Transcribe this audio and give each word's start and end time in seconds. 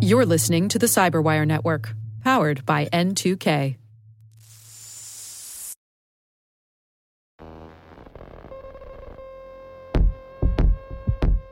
You're 0.00 0.26
listening 0.26 0.68
to 0.68 0.78
the 0.78 0.86
Cyberwire 0.86 1.46
Network, 1.46 1.94
powered 2.22 2.66
by 2.66 2.86
N2K. 2.86 3.76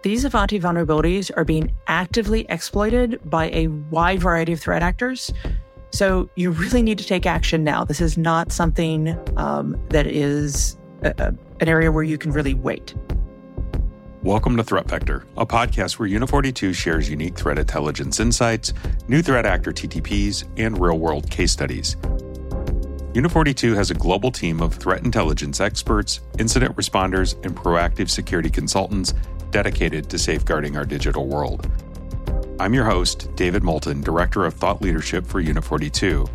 These 0.02 0.24
Ivanti 0.24 0.58
vulnerabilities 0.58 1.30
are 1.36 1.44
being 1.44 1.74
actively 1.86 2.46
exploited 2.48 3.20
by 3.28 3.50
a 3.50 3.66
wide 3.66 4.20
variety 4.20 4.54
of 4.54 4.60
threat 4.60 4.82
actors. 4.82 5.30
So 5.92 6.30
you 6.36 6.50
really 6.50 6.82
need 6.82 6.98
to 6.98 7.06
take 7.06 7.26
action 7.26 7.64
now. 7.64 7.84
This 7.84 8.00
is 8.00 8.16
not 8.16 8.50
something 8.50 9.16
um, 9.36 9.78
that 9.90 10.06
is 10.06 10.78
a, 11.02 11.12
a, 11.18 11.34
an 11.60 11.68
area 11.68 11.92
where 11.92 12.02
you 12.02 12.16
can 12.16 12.32
really 12.32 12.54
wait. 12.54 12.94
Welcome 14.22 14.58
to 14.58 14.62
Threat 14.62 14.86
Vector, 14.86 15.24
a 15.38 15.46
podcast 15.46 15.98
where 15.98 16.06
Unit42 16.06 16.74
shares 16.74 17.08
unique 17.08 17.38
threat 17.38 17.58
intelligence 17.58 18.20
insights, 18.20 18.74
new 19.08 19.22
threat 19.22 19.46
actor 19.46 19.72
TTPs, 19.72 20.44
and 20.58 20.78
real 20.78 20.98
world 20.98 21.30
case 21.30 21.52
studies. 21.52 21.96
Unit42 23.14 23.74
has 23.74 23.90
a 23.90 23.94
global 23.94 24.30
team 24.30 24.60
of 24.60 24.74
threat 24.74 25.04
intelligence 25.04 25.58
experts, 25.58 26.20
incident 26.38 26.76
responders, 26.76 27.42
and 27.46 27.56
proactive 27.56 28.10
security 28.10 28.50
consultants 28.50 29.14
dedicated 29.52 30.10
to 30.10 30.18
safeguarding 30.18 30.76
our 30.76 30.84
digital 30.84 31.26
world. 31.26 31.70
I'm 32.60 32.74
your 32.74 32.84
host, 32.84 33.34
David 33.36 33.62
Moulton, 33.62 34.02
Director 34.02 34.44
of 34.44 34.52
Thought 34.52 34.82
Leadership 34.82 35.26
for 35.26 35.42
Unit42. 35.42 36.28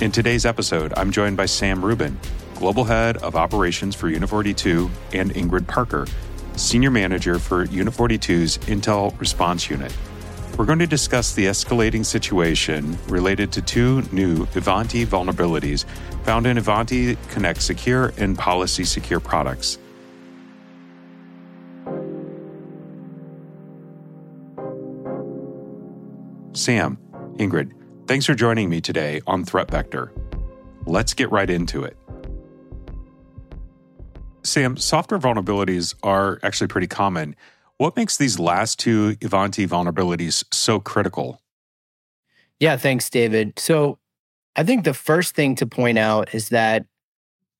In 0.00 0.10
today's 0.10 0.46
episode, 0.46 0.94
I'm 0.96 1.10
joined 1.10 1.36
by 1.36 1.44
Sam 1.44 1.84
Rubin, 1.84 2.18
Global 2.54 2.84
Head 2.84 3.18
of 3.18 3.36
Operations 3.36 3.94
for 3.94 4.10
Unit42, 4.10 4.90
and 5.12 5.30
Ingrid 5.34 5.66
Parker, 5.66 6.06
Senior 6.56 6.90
Manager 6.90 7.38
for 7.38 7.66
Unit42's 7.66 8.56
Intel 8.60 9.18
Response 9.20 9.68
Unit. 9.68 9.94
We're 10.56 10.64
going 10.64 10.78
to 10.78 10.86
discuss 10.86 11.34
the 11.34 11.44
escalating 11.44 12.02
situation 12.02 12.96
related 13.08 13.52
to 13.52 13.60
two 13.60 14.00
new 14.10 14.44
Ivanti 14.54 15.04
vulnerabilities 15.04 15.84
found 16.24 16.46
in 16.46 16.56
Ivanti 16.56 17.16
Connect 17.28 17.60
Secure 17.60 18.14
and 18.16 18.38
Policy 18.38 18.84
Secure 18.84 19.20
products. 19.20 19.76
Sam, 26.54 26.96
Ingrid, 27.36 27.72
thanks 28.10 28.26
for 28.26 28.34
joining 28.34 28.68
me 28.68 28.80
today 28.80 29.20
on 29.28 29.44
Threat 29.44 29.70
Vector. 29.70 30.12
Let's 30.84 31.14
get 31.14 31.30
right 31.30 31.48
into 31.48 31.84
it. 31.84 31.96
Sam, 34.42 34.76
software 34.76 35.20
vulnerabilities 35.20 35.94
are 36.02 36.40
actually 36.42 36.66
pretty 36.66 36.88
common. 36.88 37.36
What 37.76 37.94
makes 37.94 38.16
these 38.16 38.40
last 38.40 38.80
two 38.80 39.14
Ivanti 39.20 39.64
vulnerabilities 39.64 40.42
so 40.52 40.80
critical? 40.80 41.40
Yeah, 42.58 42.76
thanks, 42.76 43.08
David. 43.08 43.56
So 43.60 44.00
I 44.56 44.64
think 44.64 44.82
the 44.82 44.92
first 44.92 45.36
thing 45.36 45.54
to 45.54 45.66
point 45.66 45.96
out 45.96 46.34
is 46.34 46.48
that 46.48 46.86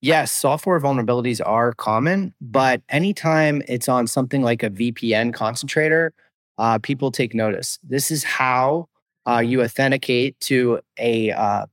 yes, 0.01 0.33
software 0.33 0.81
vulnerabilities 0.81 1.41
are 1.47 1.75
common, 1.75 2.35
but 2.41 2.83
anytime 2.89 3.63
it's 3.69 3.89
on 3.89 4.09
something 4.09 4.43
like 4.43 4.65
a 4.65 4.71
VPN 4.71 5.33
concentrator, 5.33 6.13
uh, 6.59 6.81
people 6.81 7.13
take 7.13 7.37
notice. 7.37 7.79
This 7.85 8.11
is 8.11 8.25
how 8.25 8.89
uh, 9.27 9.39
you 9.39 9.63
authenticate 9.63 10.39
to 10.41 10.81
a, 10.99 11.31
uh, 11.33 11.67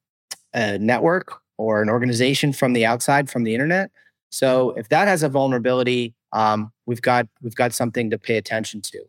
a 0.53 0.77
network 0.77 1.41
or 1.57 1.81
an 1.81 1.89
organization 1.89 2.53
from 2.53 2.73
the 2.73 2.85
outside, 2.85 3.29
from 3.29 3.43
the 3.43 3.53
internet. 3.53 3.91
So 4.29 4.71
if 4.71 4.89
that 4.89 5.07
has 5.07 5.23
a 5.23 5.29
vulnerability, 5.29 6.13
um, 6.33 6.71
we've 6.85 7.01
got 7.01 7.27
we've 7.41 7.55
got 7.55 7.73
something 7.73 8.09
to 8.09 8.17
pay 8.17 8.37
attention 8.37 8.81
to. 8.81 9.03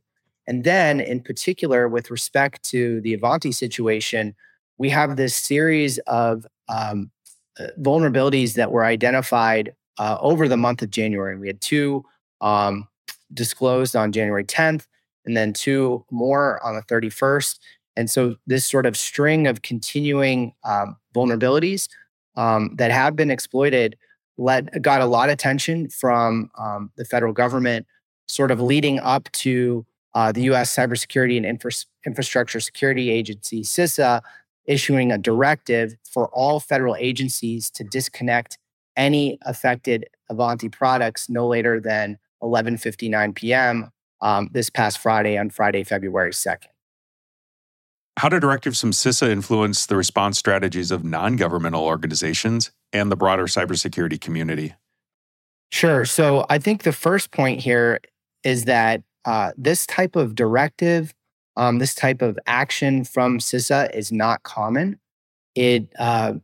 And 0.47 0.65
then, 0.65 1.00
in 1.00 1.21
particular, 1.21 1.88
with 1.88 2.10
respect 2.10 2.62
to 2.71 3.00
the 3.03 3.12
Ivanti 3.12 3.53
situation, 3.53 4.34
we 4.78 4.88
have 4.91 5.16
this 5.16 5.37
series 5.37 5.99
of 6.06 6.47
um, 6.69 7.10
uh, 7.59 7.66
vulnerabilities 7.81 8.55
that 8.55 8.70
were 8.70 8.84
identified 8.84 9.75
uh, 9.99 10.16
over 10.20 10.49
the 10.49 10.56
month 10.56 10.81
of 10.81 10.91
January. 10.91 11.37
We 11.37 11.49
had 11.49 11.60
two 11.60 12.05
um, 12.41 12.88
disclosed 13.34 13.97
on 13.97 14.12
January 14.12 14.44
10th, 14.44 14.87
and 15.26 15.37
then 15.37 15.53
two 15.53 16.05
more 16.10 16.65
on 16.65 16.76
the 16.76 16.82
31st. 16.82 17.59
And 17.98 18.09
so, 18.09 18.36
this 18.47 18.64
sort 18.64 18.86
of 18.86 18.97
string 18.97 19.48
of 19.48 19.62
continuing 19.62 20.54
um, 20.62 20.97
vulnerabilities 21.12 21.88
um, 22.36 22.76
that 22.76 22.92
have 22.92 23.16
been 23.16 23.28
exploited 23.28 23.97
got 24.81 25.00
a 25.00 25.04
lot 25.04 25.28
of 25.28 25.32
attention 25.32 25.88
from 25.91 26.48
um, 26.56 26.92
the 26.97 27.04
federal 27.04 27.32
government, 27.32 27.87
sort 28.28 28.53
of 28.53 28.60
leading 28.60 29.00
up 29.00 29.28
to 29.32 29.84
uh, 30.14 30.31
the 30.31 30.42
U.S. 30.42 30.75
Cybersecurity 30.75 31.37
and 31.37 31.44
Infra- 31.44 31.72
Infrastructure 32.06 32.60
Security 32.60 33.10
Agency 33.10 33.62
(CISA) 33.64 34.22
issuing 34.64 35.10
a 35.10 35.19
directive 35.19 35.97
for 36.08 36.28
all 36.28 36.60
federal 36.60 36.94
agencies 36.94 37.69
to 37.70 37.82
disconnect 37.82 38.58
any 38.97 39.41
affected 39.42 40.06
Ivanti 40.31 40.69
products 40.69 41.28
no 41.28 41.48
later 41.48 41.81
than 41.81 42.16
11:59 42.44 43.34
p.m. 43.34 43.91
Um, 44.20 44.50
this 44.53 44.70
past 44.70 44.98
Friday 44.98 45.37
on 45.37 45.50
Friday, 45.50 45.82
February 45.82 46.31
2nd. 46.31 46.69
How 48.19 48.29
do 48.29 48.41
directives 48.41 48.81
from 48.81 48.91
CISA 48.91 49.31
influence 49.31 49.87
the 49.87 49.95
response 49.95 50.41
strategies 50.41 50.91
of 50.91 51.05
non 51.05 51.37
governmental 51.37 51.84
organizations 51.84 52.73
and 52.93 53.12
the 53.12 53.17
broader 53.17 53.45
cybersecurity 53.45 54.21
community? 54.21 54.75
Sure. 55.71 56.05
So 56.05 56.45
I 56.51 56.59
think 56.59 56.83
the 56.83 56.93
first 56.93 57.31
point 57.31 57.61
here 57.61 58.01
is 58.43 58.65
that 58.65 59.05
uh, 59.25 59.53
this 59.56 59.87
type 59.87 60.17
of 60.17 60.34
directive, 60.34 61.15
um, 61.56 61.79
this 61.79 61.95
type 61.95 62.21
of 62.21 62.37
action 62.49 63.05
from 63.05 63.39
CISA 63.39 63.95
is 63.95 64.11
not 64.11 64.43
common. 64.43 64.99
It 65.55 65.89
uh, 65.97 66.35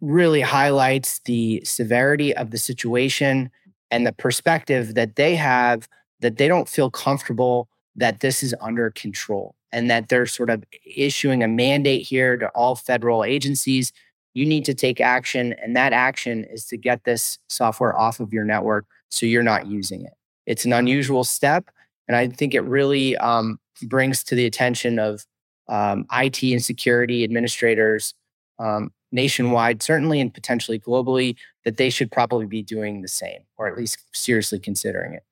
really 0.00 0.40
highlights 0.40 1.20
the 1.26 1.60
severity 1.66 2.34
of 2.34 2.50
the 2.50 2.58
situation 2.58 3.50
and 3.90 4.06
the 4.06 4.12
perspective 4.12 4.94
that 4.94 5.16
they 5.16 5.36
have 5.36 5.86
that 6.20 6.38
they 6.38 6.48
don't 6.48 6.68
feel 6.68 6.90
comfortable 6.90 7.68
that 7.96 8.20
this 8.20 8.42
is 8.42 8.54
under 8.60 8.90
control 8.90 9.54
and 9.72 9.90
that 9.90 10.08
they're 10.08 10.26
sort 10.26 10.50
of 10.50 10.64
issuing 10.84 11.42
a 11.42 11.48
mandate 11.48 12.02
here 12.06 12.36
to 12.36 12.48
all 12.48 12.74
federal 12.74 13.24
agencies. 13.24 13.92
You 14.34 14.46
need 14.46 14.64
to 14.64 14.74
take 14.74 15.00
action, 15.00 15.54
and 15.62 15.76
that 15.76 15.92
action 15.92 16.44
is 16.44 16.66
to 16.66 16.76
get 16.76 17.04
this 17.04 17.38
software 17.48 17.98
off 17.98 18.20
of 18.20 18.32
your 18.32 18.44
network 18.44 18.86
so 19.08 19.26
you're 19.26 19.42
not 19.42 19.66
using 19.66 20.04
it. 20.04 20.12
It's 20.46 20.64
an 20.64 20.72
unusual 20.72 21.24
step, 21.24 21.70
and 22.08 22.16
I 22.16 22.28
think 22.28 22.54
it 22.54 22.62
really 22.62 23.16
um, 23.16 23.58
brings 23.82 24.22
to 24.24 24.34
the 24.34 24.46
attention 24.46 24.98
of 24.98 25.24
um, 25.68 26.06
IT 26.12 26.42
and 26.42 26.62
security 26.62 27.24
administrators 27.24 28.14
um, 28.58 28.92
nationwide, 29.12 29.82
certainly 29.82 30.20
and 30.20 30.32
potentially 30.32 30.78
globally, 30.78 31.36
that 31.64 31.76
they 31.76 31.90
should 31.90 32.10
probably 32.10 32.46
be 32.46 32.62
doing 32.62 33.02
the 33.02 33.08
same, 33.08 33.40
or 33.56 33.66
at 33.66 33.76
least 33.76 33.98
seriously 34.12 34.58
considering 34.58 35.14
it. 35.14 35.22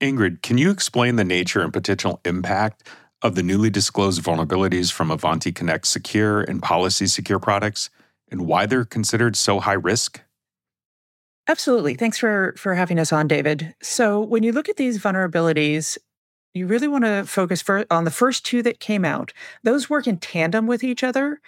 Ingrid, 0.00 0.42
can 0.42 0.58
you 0.58 0.70
explain 0.70 1.16
the 1.16 1.24
nature 1.24 1.60
and 1.60 1.72
potential 1.72 2.20
impact 2.24 2.88
of 3.22 3.34
the 3.34 3.42
newly 3.42 3.68
disclosed 3.68 4.22
vulnerabilities 4.22 4.92
from 4.92 5.10
Ivanti 5.10 5.50
Connect 5.50 5.86
Secure 5.86 6.42
and 6.42 6.62
Policy 6.62 7.06
Secure 7.06 7.40
products 7.40 7.90
and 8.30 8.46
why 8.46 8.66
they're 8.66 8.84
considered 8.84 9.34
so 9.34 9.58
high 9.58 9.72
risk? 9.72 10.20
Absolutely. 11.48 11.94
Thanks 11.94 12.18
for 12.18 12.54
for 12.58 12.74
having 12.74 12.98
us 12.98 13.12
on, 13.12 13.26
David. 13.26 13.74
So, 13.82 14.20
when 14.20 14.42
you 14.42 14.52
look 14.52 14.68
at 14.68 14.76
these 14.76 14.98
vulnerabilities, 14.98 15.96
you 16.54 16.66
really 16.66 16.88
want 16.88 17.04
to 17.04 17.24
focus 17.24 17.62
for, 17.62 17.86
on 17.90 18.04
the 18.04 18.10
first 18.10 18.44
two 18.44 18.62
that 18.62 18.80
came 18.80 19.04
out. 19.04 19.32
Those 19.62 19.88
work 19.88 20.06
in 20.06 20.18
tandem 20.18 20.66
with 20.66 20.84
each 20.84 21.02
other. 21.02 21.40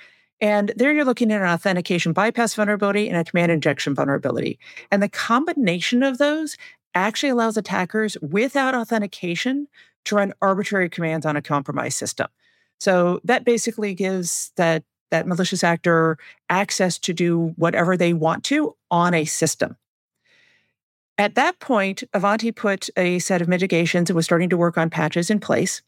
And 0.42 0.72
there 0.74 0.90
you're 0.90 1.04
looking 1.04 1.30
at 1.32 1.42
an 1.42 1.48
authentication 1.48 2.14
bypass 2.14 2.54
vulnerability 2.54 3.10
and 3.10 3.18
a 3.18 3.24
command 3.24 3.52
injection 3.52 3.94
vulnerability. 3.94 4.58
And 4.90 5.02
the 5.02 5.08
combination 5.08 6.02
of 6.02 6.16
those 6.16 6.56
actually 6.94 7.30
allows 7.30 7.56
attackers 7.56 8.16
without 8.20 8.74
authentication 8.74 9.68
to 10.04 10.16
run 10.16 10.32
arbitrary 10.40 10.88
commands 10.88 11.26
on 11.26 11.36
a 11.36 11.42
compromised 11.42 11.98
system. 11.98 12.28
So 12.78 13.20
that 13.24 13.44
basically 13.44 13.94
gives 13.94 14.52
that 14.56 14.84
that 15.10 15.26
malicious 15.26 15.64
actor 15.64 16.18
access 16.48 16.96
to 16.98 17.12
do 17.12 17.52
whatever 17.56 17.96
they 17.96 18.12
want 18.12 18.44
to 18.44 18.76
on 18.90 19.12
a 19.12 19.24
system. 19.24 19.76
At 21.18 21.34
that 21.34 21.58
point, 21.58 22.04
Ivanti 22.14 22.52
put 22.52 22.88
a 22.96 23.18
set 23.18 23.42
of 23.42 23.48
mitigations 23.48 24.08
and 24.08 24.16
was 24.16 24.24
starting 24.24 24.48
to 24.50 24.56
work 24.56 24.78
on 24.78 24.88
patches 24.88 25.28
in 25.28 25.40
place. 25.40 25.82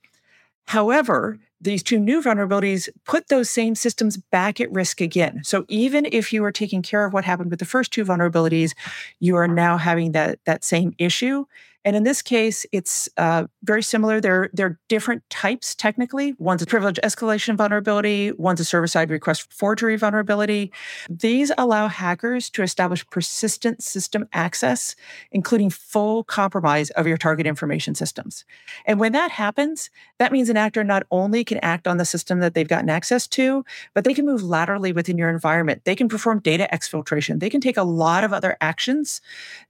However, 0.66 1.38
these 1.62 1.82
two 1.82 1.98
new 1.98 2.20
vulnerabilities 2.20 2.88
put 3.04 3.28
those 3.28 3.48
same 3.48 3.74
systems 3.74 4.16
back 4.16 4.60
at 4.60 4.70
risk 4.72 5.00
again. 5.00 5.42
So 5.44 5.64
even 5.68 6.06
if 6.10 6.32
you 6.32 6.44
are 6.44 6.52
taking 6.52 6.82
care 6.82 7.04
of 7.04 7.12
what 7.12 7.24
happened 7.24 7.50
with 7.50 7.60
the 7.60 7.64
first 7.64 7.92
two 7.92 8.04
vulnerabilities, 8.04 8.74
you 9.20 9.36
are 9.36 9.48
now 9.48 9.78
having 9.78 10.12
that, 10.12 10.40
that 10.44 10.64
same 10.64 10.94
issue. 10.98 11.46
And 11.84 11.96
in 11.96 12.04
this 12.04 12.22
case, 12.22 12.64
it's 12.72 13.08
uh, 13.16 13.44
very 13.64 13.82
similar. 13.82 14.20
They're, 14.20 14.50
they're 14.52 14.78
different 14.88 15.28
types 15.30 15.74
technically. 15.74 16.34
One's 16.38 16.62
a 16.62 16.66
privilege 16.66 17.00
escalation 17.02 17.56
vulnerability, 17.56 18.32
one's 18.32 18.60
a 18.60 18.64
server 18.64 18.86
side 18.86 19.10
request 19.10 19.52
forgery 19.52 19.96
vulnerability. 19.96 20.72
These 21.10 21.50
allow 21.58 21.88
hackers 21.88 22.50
to 22.50 22.62
establish 22.62 23.06
persistent 23.08 23.82
system 23.82 24.28
access, 24.32 24.94
including 25.32 25.70
full 25.70 26.24
compromise 26.24 26.90
of 26.90 27.06
your 27.06 27.16
target 27.16 27.46
information 27.46 27.94
systems. 27.94 28.44
And 28.86 29.00
when 29.00 29.12
that 29.12 29.30
happens, 29.30 29.90
that 30.18 30.32
means 30.32 30.48
an 30.48 30.56
actor 30.56 30.84
not 30.84 31.04
only 31.10 31.44
can 31.44 31.58
act 31.58 31.88
on 31.88 31.96
the 31.96 32.04
system 32.04 32.40
that 32.40 32.54
they've 32.54 32.68
gotten 32.68 32.90
access 32.90 33.26
to, 33.28 33.64
but 33.94 34.04
they 34.04 34.14
can 34.14 34.26
move 34.26 34.42
laterally 34.42 34.92
within 34.92 35.18
your 35.18 35.30
environment. 35.30 35.82
They 35.84 35.96
can 35.96 36.08
perform 36.08 36.38
data 36.40 36.68
exfiltration. 36.72 37.40
They 37.40 37.50
can 37.50 37.60
take 37.60 37.76
a 37.76 37.82
lot 37.82 38.22
of 38.22 38.32
other 38.32 38.56
actions 38.60 39.20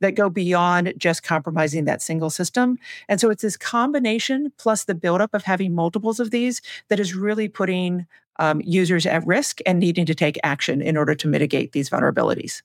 that 0.01 0.15
go 0.15 0.29
beyond 0.29 0.93
just 0.99 1.23
compromising 1.23 1.85
that 1.87 2.02
single 2.03 2.31
system. 2.31 2.79
And 3.09 3.21
so 3.21 3.31
it's 3.31 3.43
this 3.43 3.57
combination 3.57 4.53
plus 4.59 4.85
the 4.85 4.95
buildup 4.95 5.35
of 5.35 5.45
having 5.45 5.75
multiples 5.75 6.21
of 6.21 6.31
these 6.31 6.61
that 6.89 7.01
is 7.01 7.15
really 7.15 7.49
putting 7.49 8.07
um, 8.39 8.61
users 8.65 9.07
at 9.07 9.27
risk 9.27 9.61
and 9.67 9.79
needing 9.79 10.07
to 10.07 10.15
take 10.15 10.39
action 10.43 10.83
in 10.83 10.97
order 10.97 11.15
to 11.15 11.29
mitigate 11.29 11.73
these 11.73 11.91
vulnerabilities. 11.91 12.63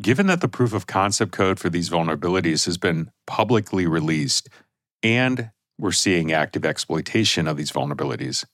Given 0.00 0.28
that 0.28 0.40
the 0.40 0.48
proof 0.48 0.72
of 0.72 0.86
concept 0.86 1.32
code 1.32 1.58
for 1.58 1.68
these 1.68 1.90
vulnerabilities 1.90 2.66
has 2.66 2.78
been 2.78 3.10
publicly 3.26 3.86
released 3.86 4.48
and 5.02 5.50
we're 5.76 5.92
seeing 5.92 6.32
active 6.32 6.64
exploitation 6.64 7.48
of 7.48 7.56
these 7.56 7.72
vulnerabilities, 7.72 8.44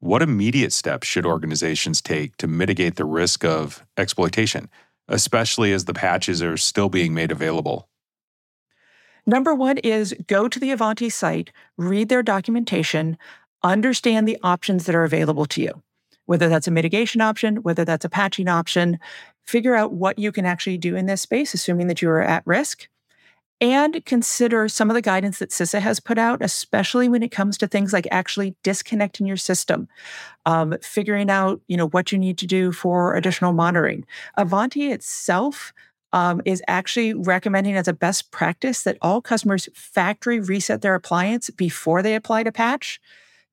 what 0.00 0.22
immediate 0.22 0.72
steps 0.72 1.06
should 1.06 1.24
organizations 1.24 2.02
take 2.02 2.36
to 2.38 2.48
mitigate 2.48 2.96
the 2.96 3.04
risk 3.04 3.44
of 3.44 3.86
exploitation, 3.96 4.68
especially 5.06 5.72
as 5.72 5.84
the 5.84 5.94
patches 5.94 6.42
are 6.42 6.56
still 6.56 6.88
being 6.88 7.14
made 7.14 7.30
available? 7.30 7.88
Number 9.26 9.54
one 9.54 9.78
is 9.78 10.14
go 10.26 10.48
to 10.48 10.58
the 10.58 10.70
Ivanti 10.70 11.08
site, 11.08 11.50
read 11.76 12.08
their 12.08 12.22
documentation, 12.22 13.16
understand 13.62 14.26
the 14.26 14.38
options 14.42 14.86
that 14.86 14.94
are 14.94 15.04
available 15.04 15.46
to 15.46 15.62
you, 15.62 15.82
whether 16.26 16.48
that's 16.48 16.66
a 16.66 16.72
mitigation 16.72 17.20
option, 17.20 17.56
whether 17.56 17.84
that's 17.84 18.04
a 18.04 18.10
patching 18.10 18.48
option. 18.48 18.98
Figure 19.44 19.74
out 19.74 19.92
what 19.92 20.18
you 20.18 20.32
can 20.32 20.44
actually 20.44 20.78
do 20.78 20.96
in 20.96 21.06
this 21.06 21.22
space, 21.22 21.54
assuming 21.54 21.86
that 21.86 22.02
you 22.02 22.08
are 22.08 22.22
at 22.22 22.46
risk. 22.46 22.88
And 23.60 24.04
consider 24.04 24.68
some 24.68 24.90
of 24.90 24.94
the 24.94 25.00
guidance 25.00 25.38
that 25.38 25.50
CISA 25.50 25.78
has 25.78 26.00
put 26.00 26.18
out, 26.18 26.42
especially 26.42 27.08
when 27.08 27.22
it 27.22 27.30
comes 27.30 27.56
to 27.58 27.68
things 27.68 27.92
like 27.92 28.08
actually 28.10 28.56
disconnecting 28.64 29.24
your 29.24 29.36
system, 29.36 29.86
um, 30.46 30.74
figuring 30.82 31.30
out 31.30 31.60
you 31.68 31.76
know 31.76 31.86
what 31.86 32.10
you 32.10 32.18
need 32.18 32.38
to 32.38 32.46
do 32.48 32.72
for 32.72 33.14
additional 33.14 33.52
monitoring. 33.52 34.04
Ivanti 34.36 34.90
itself 34.90 35.72
um, 36.12 36.40
is 36.44 36.62
actually 36.68 37.14
recommending 37.14 37.76
as 37.76 37.88
a 37.88 37.92
best 37.92 38.30
practice 38.30 38.82
that 38.82 38.98
all 39.00 39.20
customers 39.20 39.68
factory 39.74 40.40
reset 40.40 40.82
their 40.82 40.94
appliance 40.94 41.50
before 41.50 42.02
they 42.02 42.14
apply 42.14 42.42
to 42.42 42.52
patch 42.52 43.00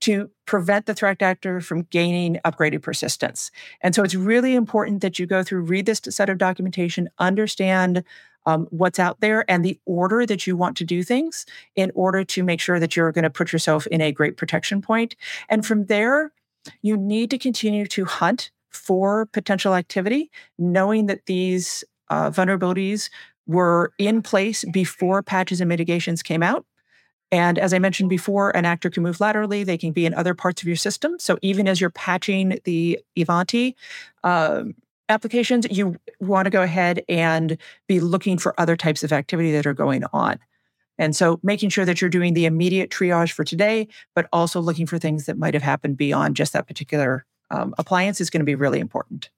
to 0.01 0.29
prevent 0.45 0.85
the 0.85 0.93
threat 0.93 1.21
actor 1.21 1.59
from 1.59 1.81
gaining 1.83 2.39
upgraded 2.45 2.81
persistence. 2.81 3.51
And 3.81 3.93
so 3.93 4.03
it's 4.03 4.15
really 4.15 4.55
important 4.55 5.01
that 5.01 5.19
you 5.19 5.25
go 5.25 5.43
through, 5.43 5.61
read 5.61 5.85
this 5.85 6.01
set 6.09 6.29
of 6.29 6.37
documentation, 6.37 7.09
understand 7.19 8.03
um, 8.45 8.67
what's 8.71 8.99
out 8.99 9.19
there 9.19 9.43
and 9.51 9.63
the 9.63 9.77
order 9.85 10.25
that 10.25 10.47
you 10.47 10.55
want 10.55 10.77
to 10.77 10.85
do 10.85 11.03
things 11.03 11.45
in 11.75 11.91
order 11.93 12.23
to 12.23 12.43
make 12.43 12.61
sure 12.61 12.79
that 12.79 12.95
you're 12.95 13.11
going 13.11 13.23
to 13.23 13.29
put 13.29 13.51
yourself 13.51 13.85
in 13.87 14.01
a 14.01 14.11
great 14.11 14.37
protection 14.37 14.81
point. 14.81 15.15
And 15.49 15.65
from 15.65 15.85
there, 15.85 16.31
you 16.81 16.95
need 16.95 17.29
to 17.31 17.37
continue 17.37 17.85
to 17.87 18.05
hunt 18.05 18.51
for 18.69 19.25
potential 19.27 19.75
activity, 19.75 20.31
knowing 20.57 21.07
that 21.07 21.25
these 21.25 21.83
uh, 22.09 22.29
vulnerabilities 22.31 23.09
were 23.47 23.91
in 23.97 24.21
place 24.21 24.63
before 24.71 25.23
patches 25.23 25.61
and 25.61 25.69
mitigations 25.69 26.21
came 26.21 26.43
out. 26.43 26.65
And 27.31 27.59
as 27.59 27.73
I 27.73 27.79
mentioned 27.79 28.09
before, 28.09 28.55
an 28.55 28.65
actor 28.65 28.89
can 28.89 29.03
move 29.03 29.19
laterally. 29.19 29.63
They 29.63 29.77
can 29.77 29.91
be 29.91 30.05
in 30.05 30.13
other 30.13 30.33
parts 30.33 30.61
of 30.61 30.67
your 30.67 30.75
system. 30.75 31.17
So 31.19 31.37
even 31.41 31.67
as 31.67 31.79
you're 31.79 31.91
patching 31.91 32.59
the 32.63 32.99
Ivanti 33.15 33.75
uh, 34.23 34.63
applications, 35.09 35.67
you 35.69 35.97
want 36.19 36.45
to 36.47 36.49
go 36.49 36.63
ahead 36.63 37.03
and 37.07 37.57
be 37.87 37.99
looking 37.99 38.37
for 38.37 38.59
other 38.59 38.75
types 38.75 39.03
of 39.03 39.13
activity 39.13 39.51
that 39.51 39.67
are 39.67 39.73
going 39.73 40.03
on. 40.11 40.39
And 40.97 41.15
so 41.15 41.39
making 41.43 41.69
sure 41.69 41.85
that 41.85 42.01
you're 42.01 42.09
doing 42.09 42.33
the 42.33 42.45
immediate 42.45 42.89
triage 42.89 43.31
for 43.31 43.43
today, 43.43 43.87
but 44.15 44.27
also 44.33 44.59
looking 44.59 44.85
for 44.85 44.99
things 44.99 45.25
that 45.27 45.37
might 45.37 45.53
have 45.53 45.63
happened 45.63 45.97
beyond 45.97 46.35
just 46.35 46.53
that 46.53 46.67
particular 46.67 47.25
um, 47.51 47.73
appliance 47.77 48.19
is 48.19 48.29
going 48.29 48.41
to 48.41 48.45
be 48.45 48.55
really 48.55 48.79
important. 48.79 49.29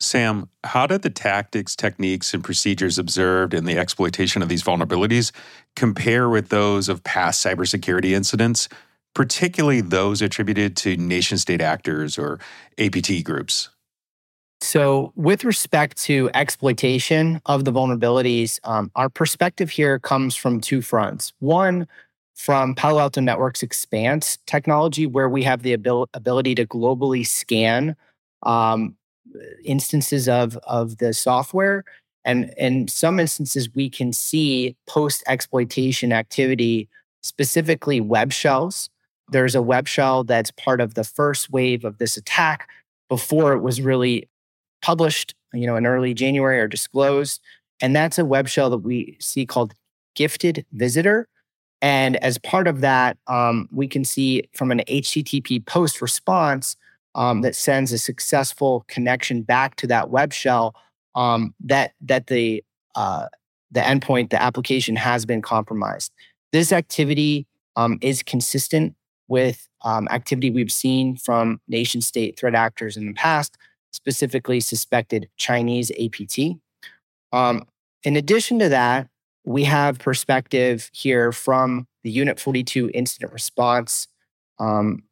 Sam, 0.00 0.48
how 0.64 0.86
did 0.86 1.02
the 1.02 1.10
tactics, 1.10 1.76
techniques, 1.76 2.34
and 2.34 2.42
procedures 2.42 2.98
observed 2.98 3.54
in 3.54 3.64
the 3.64 3.78
exploitation 3.78 4.42
of 4.42 4.48
these 4.48 4.62
vulnerabilities 4.62 5.32
compare 5.76 6.28
with 6.28 6.48
those 6.48 6.88
of 6.88 7.02
past 7.04 7.44
cybersecurity 7.44 8.10
incidents, 8.10 8.68
particularly 9.14 9.80
those 9.80 10.20
attributed 10.20 10.76
to 10.78 10.96
nation 10.96 11.38
state 11.38 11.60
actors 11.60 12.18
or 12.18 12.38
APT 12.78 13.24
groups? 13.24 13.70
So, 14.60 15.12
with 15.14 15.44
respect 15.44 15.98
to 16.04 16.30
exploitation 16.32 17.40
of 17.44 17.64
the 17.64 17.72
vulnerabilities, 17.72 18.60
um, 18.64 18.90
our 18.94 19.10
perspective 19.10 19.70
here 19.70 19.98
comes 19.98 20.34
from 20.34 20.60
two 20.60 20.80
fronts. 20.80 21.32
One, 21.38 21.86
from 22.34 22.74
Palo 22.74 23.00
Alto 23.00 23.20
Networks 23.20 23.62
Expanse 23.62 24.38
technology, 24.46 25.06
where 25.06 25.28
we 25.28 25.42
have 25.44 25.62
the 25.62 25.74
abil- 25.74 26.08
ability 26.14 26.54
to 26.56 26.66
globally 26.66 27.26
scan 27.26 27.94
um, 28.42 28.96
instances 29.64 30.28
of 30.28 30.56
of 30.64 30.98
the 30.98 31.12
software 31.12 31.84
and 32.24 32.52
in 32.56 32.88
some 32.88 33.18
instances 33.20 33.68
we 33.74 33.88
can 33.90 34.12
see 34.12 34.76
post 34.86 35.22
exploitation 35.26 36.12
activity 36.12 36.88
specifically 37.22 38.00
web 38.00 38.32
shells. 38.32 38.90
There's 39.30 39.54
a 39.54 39.62
web 39.62 39.88
shell 39.88 40.24
that's 40.24 40.50
part 40.50 40.80
of 40.80 40.94
the 40.94 41.04
first 41.04 41.50
wave 41.50 41.84
of 41.84 41.98
this 41.98 42.16
attack 42.16 42.68
before 43.08 43.54
it 43.54 43.60
was 43.60 43.80
really 43.80 44.28
published 44.82 45.34
you 45.54 45.66
know 45.66 45.76
in 45.76 45.86
early 45.86 46.12
january 46.12 46.60
or 46.60 46.68
disclosed 46.68 47.40
and 47.80 47.96
that's 47.96 48.18
a 48.18 48.24
web 48.24 48.48
shell 48.48 48.68
that 48.68 48.78
we 48.78 49.16
see 49.20 49.46
called 49.46 49.72
gifted 50.14 50.64
visitor 50.72 51.26
and 51.80 52.16
as 52.16 52.38
part 52.38 52.68
of 52.68 52.80
that 52.80 53.16
um, 53.26 53.68
we 53.72 53.88
can 53.88 54.04
see 54.04 54.42
from 54.52 54.70
an 54.70 54.82
http 54.86 55.64
post 55.64 56.02
response 56.02 56.76
um, 57.14 57.42
that 57.42 57.54
sends 57.54 57.92
a 57.92 57.98
successful 57.98 58.84
connection 58.88 59.42
back 59.42 59.76
to 59.76 59.86
that 59.86 60.10
web 60.10 60.32
shell 60.32 60.74
um, 61.14 61.54
that 61.60 61.92
that 62.00 62.26
the 62.26 62.64
uh, 62.94 63.26
the 63.70 63.80
endpoint, 63.80 64.30
the 64.30 64.40
application 64.40 64.96
has 64.96 65.26
been 65.26 65.42
compromised. 65.42 66.12
This 66.52 66.72
activity 66.72 67.46
um, 67.76 67.98
is 68.00 68.22
consistent 68.22 68.94
with 69.26 69.68
um, 69.82 70.06
activity 70.10 70.50
we've 70.50 70.72
seen 70.72 71.16
from 71.16 71.60
nation 71.66 72.00
state 72.00 72.38
threat 72.38 72.54
actors 72.54 72.96
in 72.96 73.06
the 73.06 73.12
past, 73.14 73.56
specifically 73.92 74.60
suspected 74.60 75.28
Chinese 75.36 75.90
APT. 75.92 76.58
Um, 77.32 77.66
in 78.04 78.16
addition 78.16 78.58
to 78.60 78.68
that, 78.68 79.08
we 79.44 79.64
have 79.64 79.98
perspective 79.98 80.90
here 80.92 81.32
from 81.32 81.86
the 82.02 82.10
Unit 82.10 82.38
42 82.38 82.90
incident 82.94 83.32
response 83.32 84.06
um, 84.58 85.02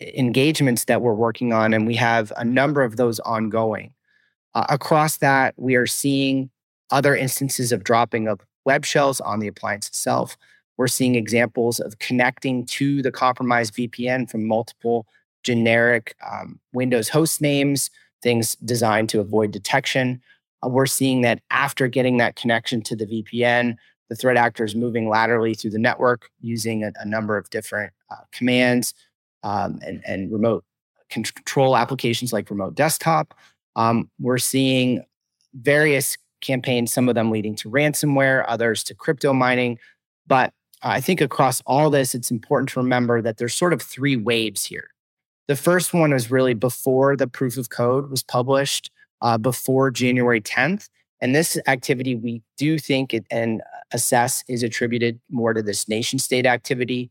engagements 0.00 0.84
that 0.84 1.02
we're 1.02 1.14
working 1.14 1.52
on, 1.52 1.74
and 1.74 1.86
we 1.86 1.96
have 1.96 2.32
a 2.36 2.44
number 2.44 2.82
of 2.82 2.96
those 2.96 3.20
ongoing. 3.20 3.92
Uh, 4.54 4.66
across 4.68 5.18
that, 5.18 5.54
we 5.56 5.74
are 5.76 5.86
seeing 5.86 6.50
other 6.90 7.14
instances 7.14 7.72
of 7.72 7.84
dropping 7.84 8.28
of 8.28 8.40
web 8.64 8.84
shells 8.84 9.20
on 9.20 9.40
the 9.40 9.48
appliance 9.48 9.88
itself. 9.88 10.36
We're 10.76 10.88
seeing 10.88 11.14
examples 11.14 11.78
of 11.78 11.98
connecting 11.98 12.66
to 12.66 13.02
the 13.02 13.12
compromised 13.12 13.74
VPN 13.74 14.30
from 14.30 14.46
multiple 14.46 15.06
generic 15.42 16.14
um, 16.30 16.58
Windows 16.72 17.08
host 17.08 17.40
names, 17.40 17.90
things 18.22 18.56
designed 18.56 19.08
to 19.10 19.20
avoid 19.20 19.50
detection. 19.50 20.20
Uh, 20.64 20.68
we're 20.68 20.86
seeing 20.86 21.22
that 21.22 21.40
after 21.50 21.88
getting 21.88 22.16
that 22.18 22.36
connection 22.36 22.82
to 22.82 22.96
the 22.96 23.06
VPN, 23.06 23.76
the 24.08 24.16
threat 24.16 24.36
actor 24.36 24.64
is 24.64 24.74
moving 24.74 25.08
laterally 25.08 25.54
through 25.54 25.70
the 25.70 25.78
network 25.78 26.28
using 26.40 26.82
a, 26.82 26.92
a 26.96 27.06
number 27.06 27.36
of 27.36 27.48
different 27.50 27.92
uh, 28.10 28.24
commands 28.32 28.92
um, 29.42 29.78
and, 29.84 30.02
and 30.06 30.32
remote 30.32 30.64
control 31.08 31.76
applications 31.76 32.32
like 32.32 32.50
remote 32.50 32.74
desktop. 32.74 33.34
Um, 33.76 34.10
we're 34.20 34.38
seeing 34.38 35.04
various 35.54 36.16
campaigns, 36.40 36.92
some 36.92 37.08
of 37.08 37.14
them 37.14 37.30
leading 37.30 37.54
to 37.56 37.70
ransomware, 37.70 38.44
others 38.48 38.82
to 38.84 38.94
crypto 38.94 39.32
mining. 39.32 39.78
But 40.26 40.52
I 40.82 41.00
think 41.00 41.20
across 41.20 41.60
all 41.66 41.90
this, 41.90 42.14
it's 42.14 42.30
important 42.30 42.70
to 42.70 42.80
remember 42.80 43.20
that 43.20 43.36
there's 43.36 43.54
sort 43.54 43.72
of 43.72 43.82
three 43.82 44.16
waves 44.16 44.64
here. 44.64 44.90
The 45.48 45.56
first 45.56 45.92
one 45.92 46.12
was 46.12 46.30
really 46.30 46.54
before 46.54 47.16
the 47.16 47.26
proof 47.26 47.56
of 47.56 47.70
code 47.70 48.10
was 48.10 48.22
published, 48.22 48.90
uh, 49.20 49.36
before 49.36 49.90
January 49.90 50.40
10th. 50.40 50.88
And 51.20 51.34
this 51.34 51.58
activity, 51.66 52.14
we 52.14 52.42
do 52.56 52.78
think 52.78 53.12
it, 53.12 53.26
and 53.30 53.60
assess 53.92 54.42
is 54.48 54.62
attributed 54.62 55.20
more 55.30 55.52
to 55.52 55.62
this 55.62 55.88
nation 55.88 56.18
state 56.18 56.46
activity. 56.46 57.10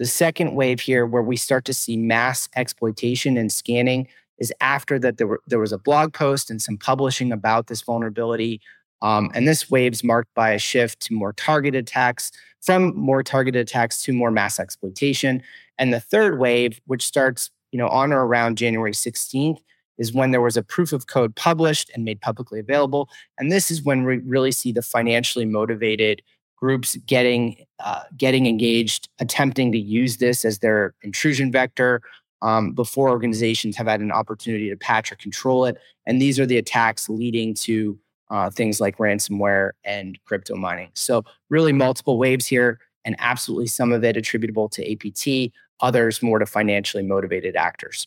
The 0.00 0.06
second 0.06 0.54
wave 0.54 0.80
here, 0.80 1.04
where 1.04 1.22
we 1.22 1.36
start 1.36 1.66
to 1.66 1.74
see 1.74 1.98
mass 1.98 2.48
exploitation 2.56 3.36
and 3.36 3.52
scanning, 3.52 4.08
is 4.38 4.50
after 4.62 4.98
that 4.98 5.18
there, 5.18 5.26
were, 5.26 5.42
there 5.46 5.58
was 5.58 5.72
a 5.72 5.78
blog 5.78 6.14
post 6.14 6.50
and 6.50 6.60
some 6.60 6.78
publishing 6.78 7.30
about 7.30 7.66
this 7.66 7.82
vulnerability 7.82 8.62
Um, 9.02 9.30
and 9.34 9.46
this 9.46 9.70
wave's 9.70 10.02
marked 10.02 10.32
by 10.34 10.50
a 10.50 10.58
shift 10.58 11.00
to 11.00 11.14
more 11.14 11.34
targeted 11.34 11.86
attacks, 11.86 12.32
from 12.60 12.96
more 12.96 13.22
targeted 13.22 13.60
attacks 13.60 14.02
to 14.04 14.12
more 14.12 14.30
mass 14.30 14.58
exploitation. 14.58 15.42
And 15.78 15.92
the 15.92 16.00
third 16.00 16.38
wave, 16.38 16.80
which 16.86 17.04
starts 17.06 17.50
you 17.70 17.78
know, 17.78 17.88
on 17.88 18.12
or 18.12 18.26
around 18.26 18.56
January 18.58 18.92
16th, 18.92 19.60
is 19.98 20.12
when 20.14 20.30
there 20.30 20.40
was 20.40 20.56
a 20.56 20.62
proof 20.62 20.92
of 20.94 21.06
code 21.06 21.36
published 21.36 21.90
and 21.94 22.04
made 22.04 22.22
publicly 22.22 22.58
available. 22.58 23.08
And 23.38 23.52
this 23.52 23.70
is 23.70 23.82
when 23.82 24.04
we 24.04 24.18
really 24.18 24.52
see 24.52 24.72
the 24.72 24.82
financially 24.82 25.44
motivated 25.44 26.22
groups 26.60 26.96
getting 27.06 27.64
uh, 27.78 28.02
getting 28.16 28.46
engaged, 28.46 29.08
attempting 29.18 29.72
to 29.72 29.78
use 29.78 30.18
this 30.18 30.44
as 30.44 30.58
their 30.58 30.94
intrusion 31.02 31.50
vector 31.50 32.02
um, 32.42 32.72
before 32.72 33.10
organizations 33.10 33.76
have 33.76 33.86
had 33.86 34.00
an 34.00 34.12
opportunity 34.12 34.68
to 34.68 34.76
patch 34.76 35.12
or 35.12 35.16
control 35.16 35.64
it. 35.64 35.78
And 36.06 36.20
these 36.20 36.38
are 36.38 36.46
the 36.46 36.58
attacks 36.58 37.08
leading 37.08 37.54
to 37.54 37.98
uh, 38.30 38.50
things 38.50 38.80
like 38.80 38.98
ransomware 38.98 39.72
and 39.84 40.18
crypto 40.24 40.54
mining. 40.54 40.90
So, 40.94 41.24
really, 41.48 41.72
multiple 41.72 42.16
waves 42.16 42.46
here, 42.46 42.78
and 43.04 43.16
absolutely 43.18 43.66
some 43.66 43.92
of 43.92 44.04
it 44.04 44.16
attributable 44.16 44.68
to 44.70 44.92
APT, 44.92 45.52
others 45.80 46.22
more 46.22 46.38
to 46.38 46.46
financially 46.46 47.02
motivated 47.02 47.56
actors. 47.56 48.06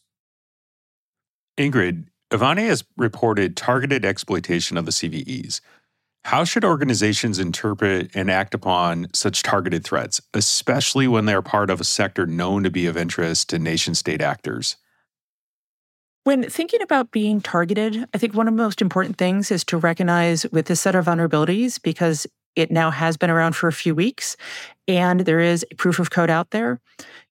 Ingrid, 1.57 2.05
Ivanti 2.31 2.63
has 2.63 2.83
reported 2.98 3.55
targeted 3.55 4.05
exploitation 4.05 4.77
of 4.77 4.86
the 4.86 4.91
CVEs. 4.91 5.62
How 6.25 6.45
should 6.45 6.63
organizations 6.63 7.37
interpret 7.37 8.11
and 8.15 8.31
act 8.31 8.53
upon 8.53 9.07
such 9.13 9.43
targeted 9.43 9.83
threats, 9.83 10.21
especially 10.33 11.07
when 11.07 11.25
they're 11.25 11.41
part 11.41 11.69
of 11.69 11.81
a 11.81 11.83
sector 11.83 12.25
known 12.25 12.63
to 12.63 12.71
be 12.71 12.85
of 12.85 12.95
interest 12.95 13.49
to 13.49 13.59
nation 13.59 13.93
state 13.93 14.21
actors? 14.21 14.77
When 16.23 16.49
thinking 16.49 16.81
about 16.81 17.11
being 17.11 17.41
targeted, 17.41 18.07
I 18.13 18.17
think 18.17 18.33
one 18.33 18.47
of 18.47 18.55
the 18.55 18.63
most 18.63 18.81
important 18.81 19.17
things 19.17 19.51
is 19.51 19.65
to 19.65 19.77
recognize 19.77 20.45
with 20.53 20.67
this 20.67 20.79
set 20.79 20.95
of 20.95 21.05
vulnerabilities, 21.05 21.81
because 21.81 22.25
it 22.55 22.72
now 22.72 22.91
has 22.91 23.17
been 23.17 23.29
around 23.29 23.55
for 23.55 23.67
a 23.67 23.74
few 23.74 23.95
weeks 23.95 24.38
and 24.88 25.22
there 25.22 25.39
is 25.39 25.65
proof 25.77 26.00
of 26.00 26.10
code 26.10 26.29
out 26.29 26.51
there. 26.51 26.79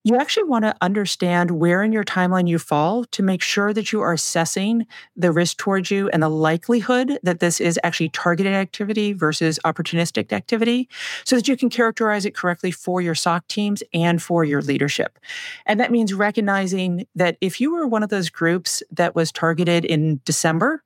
You 0.04 0.16
actually 0.16 0.44
want 0.44 0.64
to 0.64 0.74
understand 0.80 1.52
where 1.52 1.82
in 1.82 1.92
your 1.92 2.02
timeline 2.02 2.48
you 2.48 2.58
fall 2.58 3.04
to 3.06 3.22
make 3.22 3.42
sure 3.42 3.72
that 3.72 3.92
you 3.92 4.00
are 4.00 4.12
assessing 4.12 4.86
the 5.16 5.30
risk 5.30 5.58
towards 5.58 5.90
you 5.90 6.08
and 6.08 6.22
the 6.22 6.28
likelihood 6.28 7.18
that 7.22 7.40
this 7.40 7.60
is 7.60 7.78
actually 7.84 8.08
targeted 8.08 8.54
activity 8.54 9.12
versus 9.12 9.60
opportunistic 9.64 10.32
activity 10.32 10.88
so 11.24 11.36
that 11.36 11.46
you 11.46 11.56
can 11.56 11.70
characterize 11.70 12.24
it 12.24 12.34
correctly 12.34 12.72
for 12.72 13.00
your 13.00 13.14
SOC 13.14 13.46
teams 13.46 13.82
and 13.94 14.20
for 14.20 14.44
your 14.44 14.62
leadership. 14.62 15.18
And 15.66 15.78
that 15.78 15.92
means 15.92 16.12
recognizing 16.12 17.06
that 17.14 17.36
if 17.40 17.60
you 17.60 17.72
were 17.72 17.86
one 17.86 18.02
of 18.02 18.08
those 18.08 18.30
groups 18.30 18.82
that 18.90 19.14
was 19.14 19.30
targeted 19.30 19.84
in 19.84 20.20
December, 20.24 20.82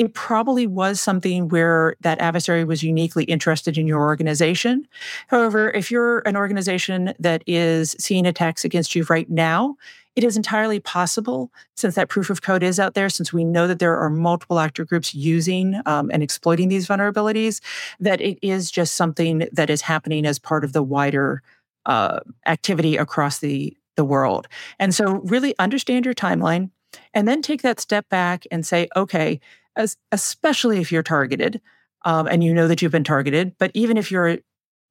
it 0.00 0.14
probably 0.14 0.66
was 0.66 0.98
something 0.98 1.50
where 1.50 1.94
that 2.00 2.18
adversary 2.20 2.64
was 2.64 2.82
uniquely 2.82 3.24
interested 3.24 3.76
in 3.76 3.86
your 3.86 4.00
organization. 4.00 4.88
However, 5.26 5.70
if 5.72 5.90
you're 5.90 6.20
an 6.20 6.38
organization 6.38 7.12
that 7.18 7.44
is 7.46 7.94
seeing 7.98 8.24
attacks 8.24 8.64
against 8.64 8.94
you 8.94 9.04
right 9.10 9.28
now, 9.28 9.76
it 10.16 10.24
is 10.24 10.38
entirely 10.38 10.80
possible, 10.80 11.52
since 11.76 11.96
that 11.96 12.08
proof 12.08 12.30
of 12.30 12.40
code 12.40 12.62
is 12.62 12.80
out 12.80 12.94
there, 12.94 13.10
since 13.10 13.30
we 13.30 13.44
know 13.44 13.66
that 13.66 13.78
there 13.78 13.94
are 13.98 14.08
multiple 14.08 14.58
actor 14.58 14.86
groups 14.86 15.14
using 15.14 15.78
um, 15.84 16.10
and 16.10 16.22
exploiting 16.22 16.70
these 16.70 16.88
vulnerabilities, 16.88 17.60
that 18.00 18.22
it 18.22 18.38
is 18.40 18.70
just 18.70 18.94
something 18.94 19.46
that 19.52 19.68
is 19.68 19.82
happening 19.82 20.24
as 20.24 20.38
part 20.38 20.64
of 20.64 20.72
the 20.72 20.82
wider 20.82 21.42
uh, 21.84 22.20
activity 22.46 22.96
across 22.96 23.40
the, 23.40 23.76
the 23.96 24.04
world. 24.04 24.48
And 24.78 24.94
so, 24.94 25.20
really 25.24 25.54
understand 25.58 26.06
your 26.06 26.14
timeline 26.14 26.70
and 27.14 27.28
then 27.28 27.42
take 27.42 27.62
that 27.62 27.80
step 27.80 28.08
back 28.08 28.46
and 28.50 28.66
say, 28.66 28.88
okay, 28.96 29.40
as, 29.80 29.96
especially 30.12 30.80
if 30.80 30.92
you're 30.92 31.02
targeted 31.02 31.60
um, 32.04 32.26
and 32.26 32.44
you 32.44 32.54
know 32.54 32.68
that 32.68 32.80
you've 32.80 32.92
been 32.92 33.04
targeted. 33.04 33.54
But 33.58 33.70
even 33.74 33.96
if 33.96 34.10
you're 34.10 34.38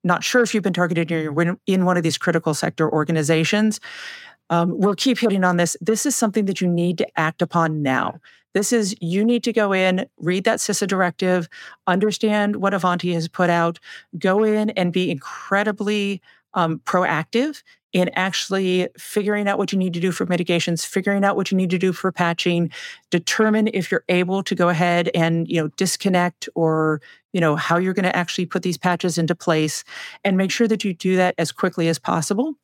not 0.04 0.24
sure 0.24 0.42
if 0.42 0.54
you've 0.54 0.64
been 0.64 0.74
targeted 0.74 1.12
you're 1.12 1.58
in 1.68 1.86
one 1.86 1.98
of 1.98 2.04
these 2.04 2.18
critical 2.18 2.54
sector 2.54 2.92
organizations, 2.92 3.80
um, 4.50 4.78
we'll 4.78 4.96
keep 4.96 5.20
hitting 5.20 5.44
on 5.44 5.58
this. 5.58 5.78
This 5.80 6.06
is 6.06 6.16
something 6.16 6.46
that 6.46 6.62
you 6.62 6.68
need 6.68 6.98
to 6.98 7.20
act 7.20 7.42
upon 7.42 7.82
now. 7.82 8.20
This 8.54 8.74
is, 8.74 8.96
you 9.00 9.24
need 9.24 9.44
to 9.44 9.54
go 9.54 9.74
in, 9.74 10.08
read 10.18 10.44
that 10.46 10.58
CISA 10.58 10.88
directive, 10.88 11.48
understand 11.86 12.56
what 12.56 12.74
Ivanti 12.74 13.14
has 13.14 13.28
put 13.28 13.50
out, 13.50 13.80
go 14.18 14.44
in 14.44 14.72
and 14.72 14.92
be 14.92 15.12
incredibly 15.12 16.22
um, 16.56 16.80
proactive 16.80 17.62
in 17.94 18.10
actually 18.10 18.88
figuring 18.98 19.48
out 19.48 19.58
what 19.58 19.72
you 19.72 19.78
need 19.78 19.94
to 19.94 20.00
do 20.00 20.12
for 20.12 20.26
mitigations, 20.26 20.86
figuring 20.86 21.24
out 21.24 21.36
what 21.36 21.52
you 21.52 21.58
need 21.58 21.70
to 21.72 21.78
do 21.78 21.92
for 21.92 22.12
patching, 22.12 22.72
determine 23.10 23.70
if 23.74 23.92
you're 23.92 24.04
able 24.10 24.44
to 24.44 24.56
go 24.56 24.70
ahead 24.70 25.10
and, 25.16 25.48
you 25.48 25.62
know, 25.62 25.70
disconnect 25.70 26.48
or, 26.56 27.02
you 27.34 27.42
know, 27.42 27.56
how 27.56 27.78
you're 27.78 27.94
going 27.94 28.04
to 28.04 28.16
actually 28.16 28.46
put 28.46 28.64
these 28.64 28.78
patches 28.78 29.18
into 29.18 29.34
place 29.34 29.84
and 30.24 30.38
make 30.38 30.52
sure 30.52 30.68
that 30.68 30.84
you 30.84 30.94
do 30.94 31.16
that 31.16 31.36
as 31.38 31.52
quickly 31.52 31.88
as 31.88 31.98
possible 31.98 32.56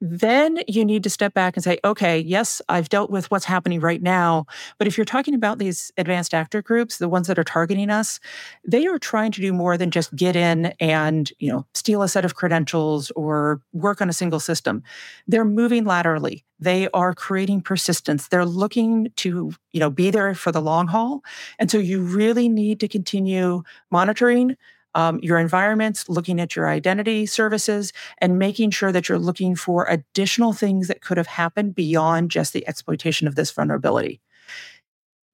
then 0.00 0.60
you 0.68 0.84
need 0.84 1.02
to 1.02 1.10
step 1.10 1.34
back 1.34 1.56
and 1.56 1.64
say, 1.64 1.78
okay, 1.84 2.18
yes, 2.18 2.62
I've 2.68 2.88
dealt 2.88 3.10
with 3.10 3.30
what's 3.30 3.44
happening 3.44 3.80
right 3.80 4.02
now. 4.02 4.46
But 4.78 4.86
if 4.86 4.96
you're 4.96 5.04
talking 5.04 5.34
about 5.34 5.58
these 5.58 5.90
advanced 5.96 6.34
actor 6.34 6.62
groups, 6.62 6.98
the 6.98 7.08
ones 7.08 7.26
that 7.26 7.38
are 7.38 7.44
targeting 7.44 7.90
us, 7.90 8.20
they 8.66 8.86
are 8.86 8.98
trying 8.98 9.32
to 9.32 9.40
do 9.40 9.52
more 9.52 9.76
than 9.76 9.90
just 9.90 10.14
get 10.14 10.36
in 10.36 10.66
and, 10.78 11.32
you 11.38 11.50
know, 11.50 11.66
steal 11.74 12.02
a 12.02 12.08
set 12.08 12.24
of 12.24 12.36
credentials 12.36 13.10
or 13.12 13.60
work 13.72 14.00
on 14.00 14.08
a 14.08 14.12
single 14.12 14.40
system. 14.40 14.82
They're 15.26 15.44
moving 15.44 15.84
laterally. 15.84 16.44
They 16.60 16.88
are 16.90 17.14
creating 17.14 17.62
persistence. 17.62 18.28
They're 18.28 18.44
looking 18.44 19.12
to, 19.16 19.52
you 19.72 19.80
know, 19.80 19.90
be 19.90 20.10
there 20.10 20.34
for 20.34 20.52
the 20.52 20.60
long 20.60 20.88
haul. 20.88 21.22
And 21.58 21.70
so 21.70 21.78
you 21.78 22.00
really 22.02 22.48
need 22.48 22.80
to 22.80 22.88
continue 22.88 23.62
monitoring, 23.90 24.56
um, 24.94 25.20
your 25.22 25.38
environments, 25.38 26.08
looking 26.08 26.40
at 26.40 26.56
your 26.56 26.68
identity 26.68 27.26
services, 27.26 27.92
and 28.18 28.38
making 28.38 28.70
sure 28.70 28.92
that 28.92 29.08
you're 29.08 29.18
looking 29.18 29.54
for 29.54 29.86
additional 29.86 30.52
things 30.52 30.88
that 30.88 31.02
could 31.02 31.16
have 31.16 31.26
happened 31.26 31.74
beyond 31.74 32.30
just 32.30 32.52
the 32.52 32.66
exploitation 32.66 33.28
of 33.28 33.34
this 33.34 33.50
vulnerability. 33.50 34.20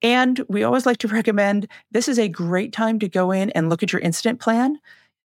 And 0.02 0.44
we 0.48 0.62
always 0.62 0.86
like 0.86 0.98
to 0.98 1.08
recommend 1.20 1.66
this 1.90 2.08
is 2.08 2.18
a 2.18 2.28
great 2.28 2.72
time 2.72 2.98
to 3.00 3.08
go 3.08 3.32
in 3.32 3.50
and 3.50 3.68
look 3.68 3.82
at 3.82 3.92
your 3.92 4.02
incident 4.02 4.40
plan. 4.40 4.78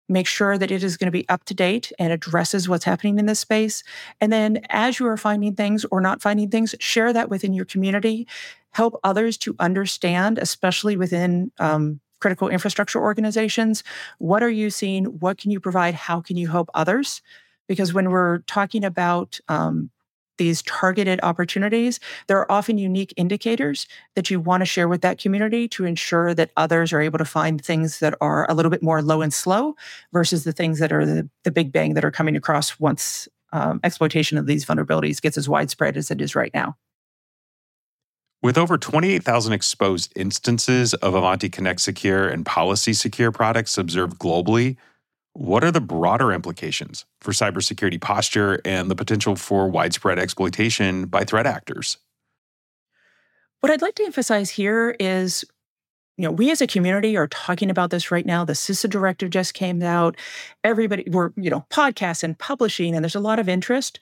Make 0.06 0.26
sure 0.26 0.58
that 0.58 0.70
it 0.70 0.82
is 0.82 0.98
going 0.98 1.06
to 1.06 1.18
be 1.18 1.26
up 1.30 1.44
to 1.44 1.54
date 1.54 1.90
and 1.98 2.12
addresses 2.12 2.68
what's 2.68 2.84
happening 2.84 3.18
in 3.18 3.24
this 3.24 3.40
space. 3.40 3.82
And 4.20 4.30
then, 4.30 4.60
as 4.68 4.98
you 4.98 5.06
are 5.06 5.16
finding 5.16 5.54
things 5.54 5.86
or 5.86 6.02
not 6.02 6.20
finding 6.20 6.50
things, 6.50 6.74
share 6.78 7.10
that 7.14 7.30
within 7.30 7.54
your 7.54 7.64
community. 7.64 8.26
Help 8.72 9.00
others 9.02 9.38
to 9.38 9.56
understand, 9.60 10.36
especially 10.36 10.96
within 10.96 11.52
um, 11.58 12.00
critical 12.24 12.48
infrastructure 12.48 13.02
organizations. 13.02 13.84
What 14.16 14.42
are 14.42 14.48
you 14.48 14.70
seeing? 14.70 15.04
What 15.04 15.36
can 15.36 15.50
you 15.50 15.60
provide? 15.60 15.92
How 15.92 16.22
can 16.22 16.38
you 16.38 16.48
help 16.48 16.70
others? 16.72 17.20
Because 17.68 17.92
when 17.92 18.08
we're 18.08 18.38
talking 18.46 18.82
about 18.82 19.38
um, 19.48 19.90
these 20.38 20.62
targeted 20.62 21.20
opportunities, 21.22 22.00
there 22.26 22.38
are 22.38 22.50
often 22.50 22.78
unique 22.78 23.12
indicators 23.18 23.86
that 24.14 24.30
you 24.30 24.40
want 24.40 24.62
to 24.62 24.64
share 24.64 24.88
with 24.88 25.02
that 25.02 25.18
community 25.18 25.68
to 25.68 25.84
ensure 25.84 26.32
that 26.32 26.50
others 26.56 26.94
are 26.94 27.02
able 27.02 27.18
to 27.18 27.26
find 27.26 27.62
things 27.62 27.98
that 27.98 28.14
are 28.22 28.50
a 28.50 28.54
little 28.54 28.70
bit 28.70 28.82
more 28.82 29.02
low 29.02 29.20
and 29.20 29.34
slow 29.34 29.74
versus 30.10 30.44
the 30.44 30.52
things 30.52 30.78
that 30.78 30.94
are 30.94 31.04
the, 31.04 31.28
the 31.42 31.50
big 31.50 31.72
bang 31.72 31.92
that 31.92 32.06
are 32.06 32.10
coming 32.10 32.36
across 32.36 32.80
once 32.80 33.28
um, 33.52 33.80
exploitation 33.84 34.38
of 34.38 34.46
these 34.46 34.64
vulnerabilities 34.64 35.20
gets 35.20 35.36
as 35.36 35.46
widespread 35.46 35.98
as 35.98 36.10
it 36.10 36.22
is 36.22 36.34
right 36.34 36.54
now. 36.54 36.74
With 38.44 38.58
over 38.58 38.76
28,000 38.76 39.54
exposed 39.54 40.12
instances 40.16 40.92
of 40.92 41.14
Ivanti 41.14 41.48
Connect 41.48 41.80
Secure 41.80 42.28
and 42.28 42.44
Policy 42.44 42.92
Secure 42.92 43.32
products 43.32 43.78
observed 43.78 44.18
globally, 44.18 44.76
what 45.32 45.64
are 45.64 45.70
the 45.70 45.80
broader 45.80 46.30
implications 46.30 47.06
for 47.22 47.30
cybersecurity 47.30 47.98
posture 47.98 48.60
and 48.66 48.90
the 48.90 48.94
potential 48.94 49.34
for 49.34 49.70
widespread 49.70 50.18
exploitation 50.18 51.06
by 51.06 51.24
threat 51.24 51.46
actors? 51.46 51.96
What 53.60 53.72
I'd 53.72 53.80
like 53.80 53.94
to 53.94 54.04
emphasize 54.04 54.50
here 54.50 54.94
is 55.00 55.46
you 56.18 56.24
know, 56.24 56.30
we 56.30 56.50
as 56.50 56.60
a 56.60 56.66
community 56.66 57.16
are 57.16 57.26
talking 57.26 57.70
about 57.70 57.90
this 57.90 58.10
right 58.10 58.24
now. 58.26 58.44
The 58.44 58.52
CISA 58.52 58.88
directive 58.88 59.30
just 59.30 59.54
came 59.54 59.82
out. 59.82 60.16
Everybody, 60.62 61.04
we're, 61.08 61.30
you 61.36 61.50
know, 61.50 61.64
podcasts 61.70 62.22
and 62.22 62.38
publishing, 62.38 62.94
and 62.94 63.02
there's 63.02 63.16
a 63.16 63.20
lot 63.20 63.40
of 63.40 63.48
interest. 63.48 63.98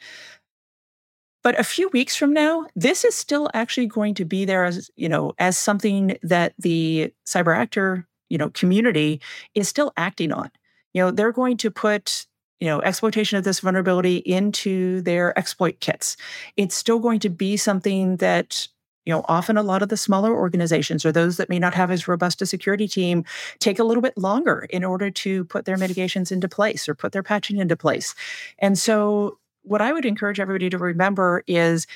But 1.42 1.58
a 1.58 1.64
few 1.64 1.88
weeks 1.88 2.14
from 2.14 2.32
now, 2.32 2.66
this 2.76 3.04
is 3.04 3.14
still 3.14 3.50
actually 3.54 3.86
going 3.86 4.14
to 4.14 4.24
be 4.24 4.44
there 4.44 4.64
as, 4.64 4.90
you 4.96 5.08
know, 5.08 5.32
as 5.38 5.58
something 5.58 6.16
that 6.22 6.54
the 6.58 7.12
cyber 7.26 7.56
actor, 7.56 8.06
you 8.28 8.38
know, 8.38 8.50
community 8.50 9.20
is 9.54 9.68
still 9.68 9.92
acting 9.96 10.32
on. 10.32 10.50
You 10.94 11.02
know, 11.02 11.10
they're 11.10 11.32
going 11.32 11.56
to 11.58 11.70
put 11.70 12.26
you 12.60 12.68
know 12.68 12.80
exploitation 12.82 13.36
of 13.36 13.42
this 13.42 13.58
vulnerability 13.58 14.18
into 14.18 15.00
their 15.02 15.36
exploit 15.36 15.80
kits 15.80 16.16
it's 16.56 16.76
still 16.76 17.00
going 17.00 17.18
to 17.18 17.28
be 17.28 17.56
something 17.56 18.16
that 18.18 18.68
you 19.04 19.12
know 19.12 19.24
often 19.28 19.56
a 19.56 19.64
lot 19.64 19.82
of 19.82 19.88
the 19.88 19.96
smaller 19.96 20.32
organizations 20.32 21.04
or 21.04 21.10
those 21.10 21.38
that 21.38 21.48
may 21.48 21.58
not 21.58 21.74
have 21.74 21.90
as 21.90 22.06
robust 22.06 22.40
a 22.40 22.46
security 22.46 22.86
team 22.86 23.24
take 23.58 23.80
a 23.80 23.84
little 23.84 24.00
bit 24.00 24.16
longer 24.16 24.68
in 24.70 24.84
order 24.84 25.10
to 25.10 25.44
put 25.46 25.64
their 25.64 25.76
mitigations 25.76 26.30
into 26.30 26.48
place 26.48 26.88
or 26.88 26.94
put 26.94 27.10
their 27.10 27.22
patching 27.24 27.58
into 27.58 27.76
place 27.76 28.14
and 28.60 28.78
so 28.78 29.36
what 29.62 29.80
I 29.80 29.92
would 29.92 30.04
encourage 30.04 30.40
everybody 30.40 30.70
to 30.70 30.78
remember 30.78 31.44
is 31.46 31.86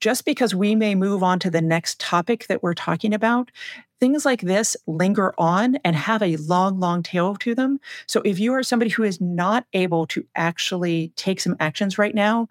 just 0.00 0.24
because 0.24 0.54
we 0.54 0.74
may 0.74 0.94
move 0.94 1.22
on 1.22 1.38
to 1.40 1.50
the 1.50 1.62
next 1.62 1.98
topic 1.98 2.46
that 2.48 2.62
we're 2.62 2.74
talking 2.74 3.14
about, 3.14 3.50
things 3.98 4.24
like 4.24 4.42
this 4.42 4.76
linger 4.86 5.32
on 5.38 5.76
and 5.76 5.96
have 5.96 6.22
a 6.22 6.36
long, 6.36 6.78
long 6.78 7.02
tail 7.02 7.34
to 7.36 7.54
them. 7.54 7.80
So 8.06 8.20
if 8.22 8.38
you 8.38 8.52
are 8.52 8.62
somebody 8.62 8.90
who 8.90 9.04
is 9.04 9.20
not 9.20 9.66
able 9.72 10.06
to 10.08 10.26
actually 10.36 11.12
take 11.16 11.40
some 11.40 11.56
actions 11.60 11.96
right 11.96 12.14
now, 12.14 12.48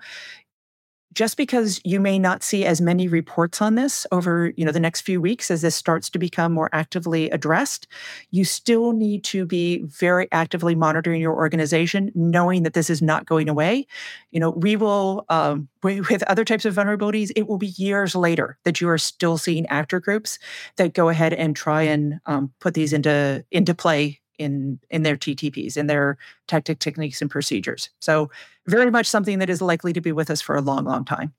just 1.15 1.37
because 1.37 1.81
you 1.83 1.99
may 1.99 2.19
not 2.19 2.43
see 2.43 2.65
as 2.65 2.81
many 2.81 3.07
reports 3.07 3.61
on 3.61 3.75
this 3.75 4.05
over 4.11 4.53
you 4.57 4.65
know 4.65 4.71
the 4.71 4.79
next 4.79 5.01
few 5.01 5.19
weeks 5.19 5.49
as 5.49 5.61
this 5.61 5.75
starts 5.75 6.09
to 6.09 6.19
become 6.19 6.53
more 6.53 6.69
actively 6.73 7.29
addressed 7.31 7.87
you 8.31 8.45
still 8.45 8.91
need 8.91 9.23
to 9.23 9.45
be 9.45 9.81
very 9.83 10.27
actively 10.31 10.75
monitoring 10.75 11.21
your 11.21 11.33
organization 11.33 12.11
knowing 12.13 12.63
that 12.63 12.73
this 12.73 12.89
is 12.89 13.01
not 13.01 13.25
going 13.25 13.49
away. 13.49 13.87
You 14.31 14.39
know 14.39 14.51
we 14.51 14.75
will 14.75 15.25
um, 15.29 15.67
with 15.81 16.23
other 16.23 16.43
types 16.43 16.65
of 16.65 16.75
vulnerabilities 16.75 17.31
it 17.35 17.47
will 17.47 17.57
be 17.57 17.73
years 17.77 18.15
later 18.15 18.57
that 18.63 18.81
you 18.81 18.89
are 18.89 18.97
still 18.97 19.37
seeing 19.37 19.65
actor 19.67 19.99
groups 19.99 20.37
that 20.75 20.93
go 20.93 21.09
ahead 21.09 21.33
and 21.33 21.55
try 21.55 21.83
and 21.83 22.19
um, 22.25 22.51
put 22.59 22.73
these 22.73 22.93
into 22.93 23.45
into 23.51 23.73
play 23.73 24.19
in 24.37 24.79
in 24.89 25.03
their 25.03 25.15
TTPs, 25.15 25.77
in 25.77 25.87
their 25.87 26.17
tactic 26.47 26.79
techniques 26.79 27.21
and 27.21 27.29
procedures. 27.29 27.89
So 27.99 28.29
very 28.67 28.91
much 28.91 29.05
something 29.07 29.39
that 29.39 29.49
is 29.49 29.61
likely 29.61 29.93
to 29.93 30.01
be 30.01 30.11
with 30.11 30.29
us 30.29 30.41
for 30.41 30.55
a 30.55 30.61
long, 30.61 30.85
long 30.85 31.05
time. 31.05 31.33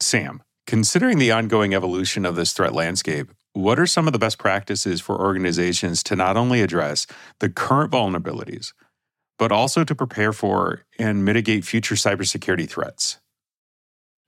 Sam, 0.00 0.42
considering 0.66 1.18
the 1.18 1.32
ongoing 1.32 1.74
evolution 1.74 2.24
of 2.24 2.36
this 2.36 2.52
threat 2.52 2.74
landscape, 2.74 3.30
what 3.52 3.78
are 3.78 3.86
some 3.86 4.06
of 4.06 4.12
the 4.12 4.18
best 4.18 4.38
practices 4.38 5.00
for 5.00 5.20
organizations 5.20 6.02
to 6.04 6.16
not 6.16 6.36
only 6.36 6.62
address 6.62 7.06
the 7.40 7.50
current 7.50 7.92
vulnerabilities, 7.92 8.72
but 9.38 9.52
also 9.52 9.84
to 9.84 9.94
prepare 9.94 10.32
for 10.32 10.84
and 10.98 11.24
mitigate 11.24 11.64
future 11.64 11.96
cybersecurity 11.96 12.68
threats? 12.68 13.19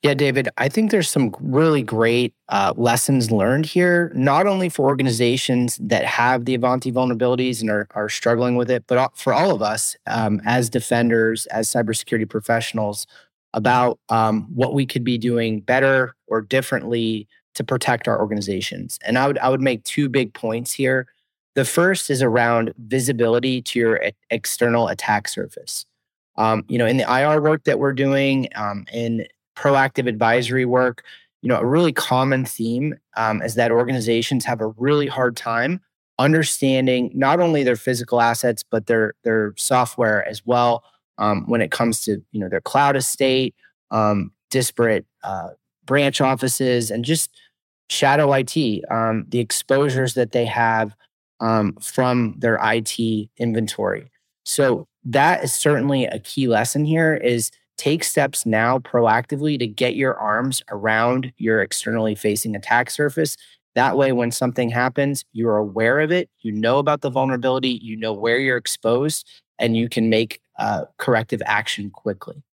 Yeah, 0.03 0.15
David, 0.15 0.49
I 0.59 0.69
think 0.69 0.91
there's 0.91 1.09
some 1.09 1.33
really 1.41 1.83
great 1.83 2.35
uh, 2.49 2.73
lessons 2.77 3.31
learned 3.31 3.67
here, 3.67 4.11
not 4.17 4.49
only 4.49 4.69
for 4.69 4.85
organizations 4.87 5.79
that 5.81 6.05
have 6.05 6.45
the 6.45 6.55
Ivanti 6.55 6.91
vulnerabilities 6.91 7.61
and 7.61 7.71
are, 7.71 7.87
are 7.95 8.09
struggling 8.09 8.57
with 8.57 8.69
it, 8.69 8.85
but 8.89 9.17
for 9.17 9.33
all 9.33 9.53
of 9.55 9.63
us 9.63 9.95
um, 10.09 10.41
as 10.45 10.69
defenders, 10.69 11.47
as 11.47 11.69
cybersecurity 11.69 12.29
professionals, 12.29 13.07
about 13.55 13.99
um, 14.09 14.49
what 14.53 14.75
we 14.75 14.87
could 14.87 15.05
be 15.05 15.19
doing 15.19 15.61
better 15.61 16.17
or 16.27 16.41
differently 16.41 17.29
to 17.55 17.63
protect 17.63 18.09
our 18.09 18.19
organizations. 18.19 18.99
And 19.07 19.17
I 19.19 19.27
would, 19.29 19.39
I 19.39 19.51
would 19.51 19.61
make 19.61 19.85
two 19.85 20.09
big 20.09 20.35
points 20.35 20.73
here. 20.73 21.07
The 21.55 21.65
first 21.65 22.11
is 22.11 22.23
around 22.23 22.73
visibility 22.79 23.63
to 23.63 23.79
your 23.79 24.01
external 24.31 24.89
attack 24.89 25.29
surface. 25.29 25.85
Um, 26.37 26.65
you 26.69 26.79
know, 26.79 26.87
in 26.87 26.97
the 26.97 27.05
IR 27.05 27.43
work 27.43 27.65
that 27.65 27.79
we're 27.79 27.93
doing, 27.93 28.49
um, 28.55 28.87
in 28.93 29.27
proactive 29.57 30.09
advisory 30.09 30.65
work, 30.65 31.05
you 31.43 31.49
know, 31.49 31.59
a 31.59 31.67
really 31.67 31.93
common 31.93 32.45
theme 32.45 32.95
um, 33.17 33.43
is 33.43 33.55
that 33.57 33.71
organizations 33.71 34.45
have 34.45 34.61
a 34.61 34.69
really 34.69 35.07
hard 35.07 35.37
time 35.37 35.81
understanding 36.19 37.11
not 37.15 37.41
only 37.41 37.65
their 37.65 37.75
physical 37.75 38.21
assets 38.21 38.63
but 38.63 38.87
their 38.87 39.15
their 39.25 39.55
software 39.57 40.29
as 40.29 40.45
well 40.45 40.85
um, 41.19 41.45
when 41.47 41.61
it 41.61 41.71
comes 41.71 42.01
to 42.03 42.23
you 42.33 42.41
know 42.41 42.49
their 42.49 42.61
cloud 42.61 42.97
estate, 42.97 43.55
um, 43.91 44.33
disparate 44.51 45.07
uh, 45.23 45.51
branch 45.85 46.21
offices, 46.21 46.91
and 46.91 47.05
just 47.05 47.31
shadow 47.89 48.33
IT, 48.33 48.85
um, 48.91 49.25
the 49.29 49.39
exposures 49.39 50.15
that 50.15 50.33
they 50.33 50.45
have 50.45 50.95
um, 51.41 51.75
from 51.81 52.35
their 52.39 52.59
IT 52.63 53.29
inventory. 53.37 54.11
So 54.45 54.89
that 55.05 55.45
is 55.45 55.53
certainly 55.53 56.07
a 56.07 56.19
key 56.19 56.49
lesson 56.49 56.85
here. 56.85 57.15
Is 57.15 57.51
take 57.83 58.05
steps 58.05 58.47
now 58.47 58.79
proactively 58.79 59.59
to 59.59 59.67
get 59.67 59.97
your 59.97 60.17
arms 60.17 60.63
around 60.71 61.33
your 61.37 61.61
externally 61.61 62.15
facing 62.15 62.55
attack 62.55 62.89
surface. 62.89 63.37
That 63.75 63.97
way, 63.97 64.13
when 64.13 64.31
something 64.31 64.71
happens, 64.71 65.25
you're 65.33 65.57
aware 65.57 65.99
of 65.99 66.13
it, 66.13 66.31
you 66.43 66.53
know 66.53 66.79
about 66.79 67.01
the 67.01 67.11
vulnerability, 67.11 67.81
you 67.83 67.97
know 67.97 68.13
where 68.13 68.39
you're 68.39 68.57
exposed, 68.57 69.29
and 69.59 69.77
you 69.77 69.89
can 69.89 70.09
make 70.09 70.41
uh, 70.61 70.85
corrective 70.99 71.43
action 71.45 71.91
quickly. 71.91 72.45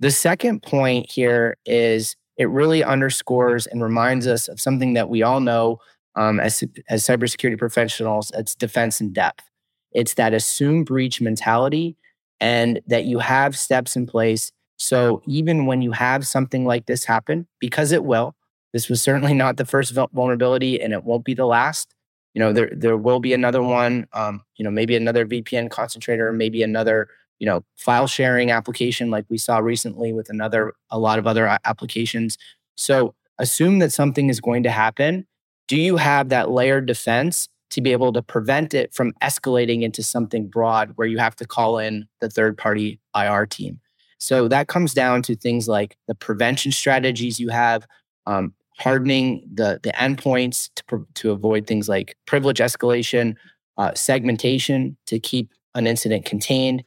The 0.00 0.10
second 0.10 0.62
point 0.62 1.10
here 1.10 1.56
is 1.64 2.14
it 2.36 2.50
really 2.50 2.84
underscores 2.84 3.66
and 3.66 3.82
reminds 3.82 4.26
us 4.26 4.48
of 4.48 4.60
something 4.60 4.92
that 4.92 5.08
we 5.08 5.22
all 5.22 5.40
know 5.40 5.78
um, 6.14 6.38
as, 6.40 6.62
as 6.90 7.06
cybersecurity 7.06 7.56
professionals 7.56 8.30
it's 8.34 8.54
defense 8.54 9.00
in 9.00 9.14
depth. 9.14 9.44
It's 9.92 10.12
that 10.14 10.34
assume 10.34 10.84
breach 10.84 11.22
mentality 11.22 11.96
and 12.42 12.80
that 12.88 13.04
you 13.04 13.20
have 13.20 13.56
steps 13.56 13.94
in 13.94 14.04
place. 14.04 14.50
So 14.76 15.22
even 15.26 15.64
when 15.64 15.80
you 15.80 15.92
have 15.92 16.26
something 16.26 16.66
like 16.66 16.86
this 16.86 17.04
happen, 17.04 17.46
because 17.60 17.92
it 17.92 18.04
will, 18.04 18.34
this 18.72 18.88
was 18.88 19.00
certainly 19.00 19.32
not 19.32 19.56
the 19.56 19.64
first 19.64 19.92
vulnerability 20.12 20.82
and 20.82 20.92
it 20.92 21.04
won't 21.04 21.24
be 21.24 21.34
the 21.34 21.46
last. 21.46 21.94
You 22.34 22.40
know, 22.40 22.52
there 22.52 22.70
there 22.74 22.96
will 22.96 23.20
be 23.20 23.32
another 23.32 23.62
one. 23.62 24.08
Um, 24.12 24.42
you 24.56 24.64
know, 24.64 24.70
maybe 24.70 24.96
another 24.96 25.24
VPN 25.24 25.70
concentrator, 25.70 26.32
maybe 26.32 26.62
another 26.62 27.08
you 27.38 27.46
know 27.46 27.62
file 27.76 28.06
sharing 28.06 28.50
application 28.50 29.10
like 29.10 29.26
we 29.28 29.38
saw 29.38 29.58
recently 29.58 30.12
with 30.12 30.30
another 30.30 30.72
a 30.90 30.98
lot 30.98 31.18
of 31.18 31.26
other 31.26 31.58
applications. 31.64 32.38
So 32.76 33.14
assume 33.38 33.78
that 33.80 33.92
something 33.92 34.30
is 34.30 34.40
going 34.40 34.62
to 34.64 34.70
happen. 34.70 35.26
Do 35.68 35.76
you 35.76 35.96
have 35.96 36.30
that 36.30 36.50
layered 36.50 36.86
defense 36.86 37.48
to 37.72 37.80
be 37.80 37.92
able 37.92 38.12
to 38.12 38.22
prevent 38.22 38.74
it 38.74 38.92
from 38.92 39.12
escalating 39.22 39.82
into 39.82 40.02
something 40.02 40.46
broad 40.46 40.92
where 40.96 41.08
you 41.08 41.16
have 41.16 41.34
to 41.34 41.46
call 41.46 41.78
in 41.78 42.06
the 42.20 42.28
third 42.28 42.56
party 42.56 43.00
IR 43.16 43.46
team. 43.46 43.80
So 44.18 44.46
that 44.48 44.68
comes 44.68 44.92
down 44.92 45.22
to 45.22 45.34
things 45.34 45.68
like 45.68 45.96
the 46.06 46.14
prevention 46.14 46.70
strategies 46.70 47.40
you 47.40 47.48
have, 47.48 47.86
um, 48.26 48.52
hardening 48.78 49.48
the, 49.52 49.80
the 49.82 49.90
endpoints 49.92 50.68
to, 50.76 51.06
to 51.14 51.30
avoid 51.30 51.66
things 51.66 51.88
like 51.88 52.16
privilege 52.26 52.58
escalation, 52.58 53.36
uh, 53.78 53.92
segmentation 53.94 54.96
to 55.06 55.18
keep 55.18 55.50
an 55.74 55.86
incident 55.86 56.26
contained. 56.26 56.84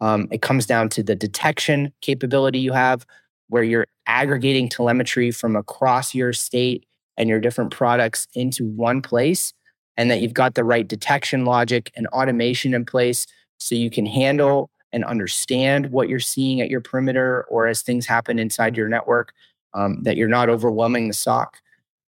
Um, 0.00 0.28
it 0.30 0.40
comes 0.40 0.66
down 0.66 0.88
to 0.90 1.02
the 1.02 1.16
detection 1.16 1.92
capability 2.00 2.60
you 2.60 2.72
have, 2.72 3.04
where 3.48 3.64
you're 3.64 3.86
aggregating 4.06 4.68
telemetry 4.68 5.32
from 5.32 5.56
across 5.56 6.14
your 6.14 6.32
state 6.32 6.86
and 7.16 7.28
your 7.28 7.40
different 7.40 7.72
products 7.72 8.28
into 8.34 8.64
one 8.64 9.02
place 9.02 9.52
and 9.98 10.10
that 10.10 10.22
you've 10.22 10.32
got 10.32 10.54
the 10.54 10.64
right 10.64 10.88
detection 10.88 11.44
logic 11.44 11.90
and 11.96 12.06
automation 12.06 12.72
in 12.72 12.86
place 12.86 13.26
so 13.58 13.74
you 13.74 13.90
can 13.90 14.06
handle 14.06 14.70
and 14.92 15.04
understand 15.04 15.90
what 15.90 16.08
you're 16.08 16.20
seeing 16.20 16.62
at 16.62 16.70
your 16.70 16.80
perimeter 16.80 17.44
or 17.50 17.66
as 17.66 17.82
things 17.82 18.06
happen 18.06 18.38
inside 18.38 18.76
your 18.76 18.88
network, 18.88 19.34
um, 19.74 20.02
that 20.04 20.16
you're 20.16 20.28
not 20.28 20.48
overwhelming 20.48 21.08
the 21.08 21.14
SOC, 21.14 21.58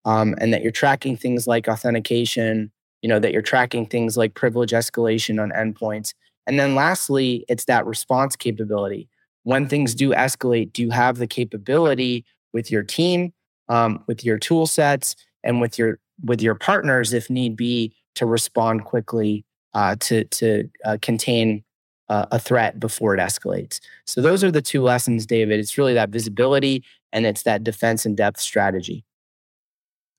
um, 0.06 0.34
and 0.40 0.54
that 0.54 0.62
you're 0.62 0.72
tracking 0.72 1.16
things 1.16 1.46
like 1.46 1.68
authentication, 1.68 2.70
you 3.02 3.08
know, 3.08 3.18
that 3.18 3.32
you're 3.32 3.42
tracking 3.42 3.84
things 3.84 4.16
like 4.16 4.34
privilege 4.34 4.70
escalation 4.70 5.42
on 5.42 5.50
endpoints. 5.50 6.14
And 6.46 6.58
then 6.58 6.74
lastly, 6.74 7.44
it's 7.48 7.64
that 7.66 7.84
response 7.84 8.36
capability. 8.36 9.08
When 9.42 9.68
things 9.68 9.94
do 9.94 10.10
escalate, 10.10 10.72
do 10.72 10.82
you 10.82 10.90
have 10.90 11.18
the 11.18 11.26
capability 11.26 12.24
with 12.52 12.70
your 12.70 12.82
team, 12.82 13.32
um, 13.68 14.02
with 14.06 14.24
your 14.24 14.38
tool 14.38 14.66
sets, 14.66 15.16
and 15.42 15.60
with 15.60 15.76
your 15.78 15.98
with 16.24 16.42
your 16.42 16.54
partners 16.54 17.12
if 17.12 17.30
need 17.30 17.56
be 17.56 17.92
to 18.16 18.26
respond 18.26 18.84
quickly 18.84 19.44
uh, 19.74 19.96
to 20.00 20.24
to 20.24 20.68
uh, 20.84 20.98
contain 21.00 21.64
uh, 22.08 22.26
a 22.32 22.38
threat 22.38 22.80
before 22.80 23.14
it 23.14 23.20
escalates. 23.20 23.80
So 24.04 24.20
those 24.20 24.42
are 24.42 24.50
the 24.50 24.60
two 24.60 24.82
lessons, 24.82 25.26
David. 25.26 25.60
It's 25.60 25.78
really 25.78 25.94
that 25.94 26.10
visibility 26.10 26.84
and 27.12 27.24
it's 27.24 27.44
that 27.44 27.64
defense 27.64 28.04
in 28.04 28.16
depth 28.16 28.40
strategy. 28.40 29.04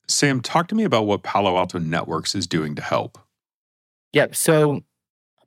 Sam, 0.07 0.41
talk 0.41 0.67
to 0.69 0.75
me 0.75 0.83
about 0.83 1.05
what 1.05 1.23
Palo 1.23 1.57
Alto 1.57 1.79
Networks 1.79 2.33
is 2.33 2.47
doing 2.47 2.75
to 2.75 2.81
help. 2.81 3.17
Yep. 4.13 4.35
So 4.35 4.83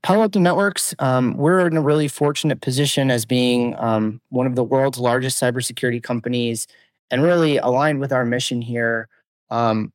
Palo 0.03 0.21
Alto 0.21 0.39
Networks, 0.39 0.95
um, 0.99 1.35
we're 1.39 1.67
in 1.67 1.79
a 1.79 1.83
really 1.83 2.09
fortunate 2.09 2.61
position 2.61 3.11
as 3.11 3.25
being 3.25 3.75
um, 3.79 4.21
one 4.29 4.47
of 4.47 4.55
the 4.55 4.65
world's 4.65 4.99
largest 4.99 5.43
cybersecurity 5.43 6.03
companies 6.03 6.67
and 7.11 7.23
really 7.23 7.57
aligned 7.57 8.01
with 8.01 8.13
our 8.13 8.27
mission 8.27 8.61
here. 8.61 9.09
Um, 9.51 9.94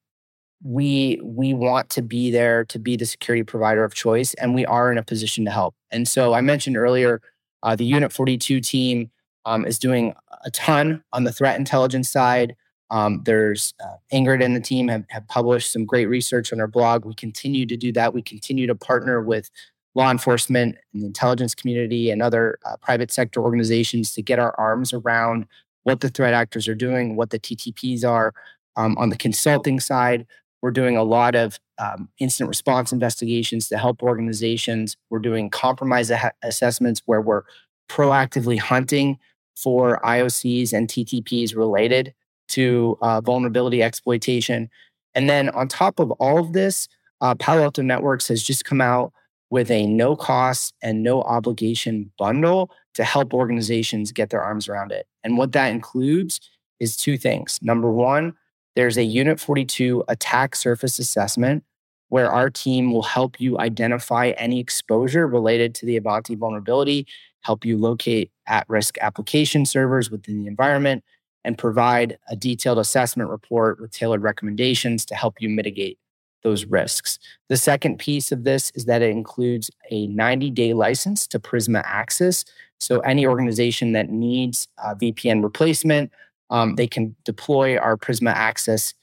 we 0.64 1.20
we 1.24 1.54
want 1.54 1.90
to 1.90 2.02
be 2.02 2.32
there 2.32 2.66
to 2.66 2.80
be 2.80 2.98
the 2.98 3.06
security 3.06 3.44
provider 3.44 3.84
of 3.84 3.94
choice 3.94 4.34
and 4.36 4.54
we 4.54 4.66
are 4.66 4.92
in 4.92 4.98
a 4.98 5.04
position 5.04 5.46
to 5.46 5.52
help. 5.52 5.76
And 5.92 6.08
so 6.08 6.34
i 6.34 6.42
mentioned 6.42 6.78
earlier 6.78 7.22
uh, 7.64 7.76
the 7.76 7.86
unit 7.86 8.12
42 8.12 8.62
team 8.62 9.12
um, 9.46 9.66
is 9.66 9.80
doing 9.80 10.14
a 10.44 10.52
ton 10.52 11.04
on 11.14 11.24
the 11.24 11.32
threat 11.32 11.58
intelligence 11.58 12.10
side. 12.10 12.56
Um, 12.92 13.22
there's 13.26 13.74
uh, 13.84 13.96
ingrid 14.14 14.44
and 14.44 14.56
the 14.56 14.62
team 14.62 14.88
have, 14.88 15.06
have 15.10 15.28
published 15.28 15.72
some 15.72 15.86
great 15.86 16.08
research 16.08 16.52
on 16.52 16.60
our 16.60 16.68
blog. 16.68 17.06
We 17.06 17.14
continue 17.14 17.66
to 17.66 17.78
do 17.78 17.92
that. 17.94 18.14
We 18.14 18.22
continue 18.22 18.66
to 18.68 18.76
partner 18.76 19.22
with 19.22 19.50
law 19.96 20.12
enforcement 20.12 20.78
and 20.94 21.02
the 21.04 21.08
intelligence 21.08 21.56
community 21.56 22.10
and 22.10 22.22
other 22.22 22.58
uh, 22.66 22.78
private 22.78 23.12
sector 23.12 23.42
organizations 23.42 24.14
to 24.14 24.22
get 24.22 24.40
our 24.40 24.58
arms 24.60 24.94
around 24.94 25.46
what 25.84 26.02
the 26.02 26.10
threat 26.10 26.34
actors 26.34 26.68
are 26.68 26.76
doing 26.76 27.16
what 27.16 27.32
the 27.32 27.40
ttps 27.40 28.06
are 28.06 28.34
um, 28.76 28.96
on 28.98 29.10
the 29.10 29.18
consulting 29.18 29.80
side 29.80 30.26
we're 30.62 30.72
doing 30.72 30.98
a 30.98 31.04
lot 31.04 31.36
of 31.36 31.60
um, 31.78 32.10
incident 32.20 32.50
response 32.50 32.92
investigations 32.92 33.68
to 33.70 33.78
help 33.78 34.04
organizations. 34.04 34.98
We're 35.10 35.20
doing 35.20 35.50
compromise 35.50 36.12
a- 36.12 36.34
assessments 36.44 37.02
where 37.06 37.22
we're 37.22 37.44
proactively 37.90 38.60
hunting 38.60 39.18
for 39.56 40.00
IOCs 40.04 40.74
and 40.74 40.88
TTPs 40.88 41.56
related 41.56 42.14
to 42.50 42.98
uh, 43.02 43.22
vulnerability 43.22 43.82
exploitation. 43.82 44.70
And 45.16 45.30
then 45.30 45.50
on 45.50 45.68
top 45.68 46.00
of 46.00 46.12
all 46.12 46.40
of 46.40 46.54
this, 46.54 46.88
uh, 47.22 47.36
Palo 47.36 47.64
Alto 47.64 47.82
Networks 47.82 48.28
has 48.28 48.44
just 48.44 48.66
come 48.66 48.82
out 48.82 49.14
with 49.50 49.72
a 49.72 49.88
no 49.88 50.16
cost 50.16 50.74
and 50.82 51.04
no 51.04 51.22
obligation 51.24 52.12
bundle 52.18 52.70
to 52.94 53.04
help 53.04 53.34
organizations 53.34 54.12
get 54.12 54.30
their 54.30 54.42
arms 54.42 54.70
around 54.70 54.92
it. 54.92 55.08
And 55.24 55.38
what 55.38 55.52
that 55.54 55.70
includes 55.70 56.40
is 56.80 56.96
two 56.96 57.18
things. 57.18 57.60
Number 57.62 57.92
one, 57.92 58.34
there's 58.80 58.98
a 58.98 59.04
Unit 59.04 59.42
42 59.42 60.06
attack 60.08 60.56
surface 60.56 61.00
assessment 61.00 61.66
where 62.08 62.32
our 62.32 62.50
team 62.50 62.94
will 62.94 63.04
help 63.04 63.38
you 63.38 63.60
identify 63.60 64.30
any 64.38 64.58
exposure 64.58 65.28
related 65.28 65.76
to 65.76 65.86
the 65.86 65.98
Ivanti 65.98 66.34
vulnerability, 66.34 67.06
help 67.42 67.66
you 67.66 67.78
locate 67.78 68.32
at 68.48 68.64
risk 68.70 68.98
application 69.02 69.66
servers 69.66 70.10
within 70.10 70.40
the 70.40 70.48
environment, 70.48 71.04
and 71.44 71.58
provide 71.58 72.18
a 72.30 72.38
detailed 72.38 72.80
assessment 72.80 73.30
report 73.30 73.82
with 73.82 73.92
tailored 73.92 74.22
recommendations 74.22 75.06
to 75.08 75.14
help 75.14 75.42
you 75.42 75.50
mitigate 75.50 76.00
those 76.44 76.64
risks. 76.64 77.20
The 77.50 77.58
second 77.58 78.00
piece 78.00 78.32
of 78.32 78.46
this 78.46 78.72
is 78.76 78.86
that 78.86 79.02
it 79.02 79.10
includes 79.10 79.70
a 79.92 80.08
90 80.08 80.52
day 80.52 80.74
license 80.74 81.28
to 81.28 81.40
Prisma 81.40 81.82
Access. 81.84 82.46
So, 82.80 83.02
any 83.02 83.28
organization 83.28 83.92
that 83.92 84.10
needs 84.10 84.70
uh, 84.78 84.92
a 84.94 84.96
VPN 84.96 85.44
replacement, 85.44 86.14
um, 86.50 86.76
they 86.76 86.88
can 86.88 87.16
deploy 87.26 87.78
our 87.78 87.98
Prisma 87.98 88.34
Access 88.34 88.94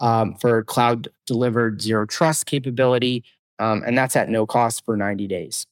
um, 0.00 0.34
for 0.34 0.62
cloud 0.64 1.08
delivered 1.26 1.82
zero 1.82 2.06
trust 2.06 2.46
capability. 2.46 3.24
Um, 3.58 3.82
and 3.86 3.96
that's 3.96 4.16
at 4.16 4.28
no 4.28 4.46
cost 4.46 4.84
for 4.84 4.96
90 4.96 5.26
days. 5.26 5.66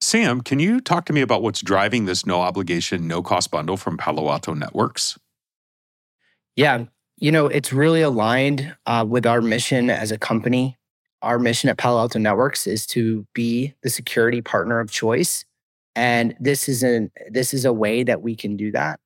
Sam, 0.00 0.42
can 0.42 0.60
you 0.60 0.80
talk 0.80 1.06
to 1.06 1.12
me 1.12 1.22
about 1.22 1.42
what's 1.42 1.60
driving 1.60 2.04
this 2.04 2.24
no 2.24 2.40
obligation, 2.40 3.08
no 3.08 3.22
cost 3.22 3.50
bundle 3.50 3.76
from 3.76 3.96
Palo 3.96 4.30
Alto 4.30 4.54
Networks? 4.54 5.18
Yeah, 6.54 6.84
you 7.16 7.32
know, 7.32 7.46
it's 7.46 7.72
really 7.72 8.02
aligned 8.02 8.76
uh, 8.86 9.04
with 9.08 9.26
our 9.26 9.40
mission 9.40 9.90
as 9.90 10.12
a 10.12 10.18
company. 10.18 10.76
Our 11.20 11.40
mission 11.40 11.68
at 11.68 11.78
Palo 11.78 11.98
Alto 11.98 12.18
Networks 12.20 12.68
is 12.68 12.86
to 12.88 13.26
be 13.34 13.74
the 13.82 13.90
security 13.90 14.40
partner 14.40 14.78
of 14.78 14.88
choice, 14.88 15.44
and 15.96 16.36
this 16.38 16.68
is 16.68 16.84
an 16.84 17.10
this 17.28 17.52
is 17.52 17.64
a 17.64 17.72
way 17.72 18.04
that 18.04 18.22
we 18.22 18.36
can 18.36 18.56
do 18.56 18.70
that. 18.70 19.00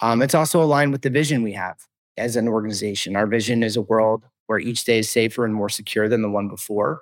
Um, 0.00 0.22
it's 0.22 0.34
also 0.34 0.62
aligned 0.62 0.92
with 0.92 1.02
the 1.02 1.10
vision 1.10 1.42
we 1.42 1.52
have 1.52 1.78
as 2.16 2.36
an 2.36 2.48
organization. 2.48 3.16
Our 3.16 3.26
vision 3.26 3.62
is 3.62 3.76
a 3.76 3.82
world 3.82 4.24
where 4.46 4.58
each 4.58 4.84
day 4.84 5.00
is 5.00 5.10
safer 5.10 5.44
and 5.44 5.54
more 5.54 5.68
secure 5.68 6.08
than 6.08 6.22
the 6.22 6.30
one 6.30 6.48
before. 6.48 7.00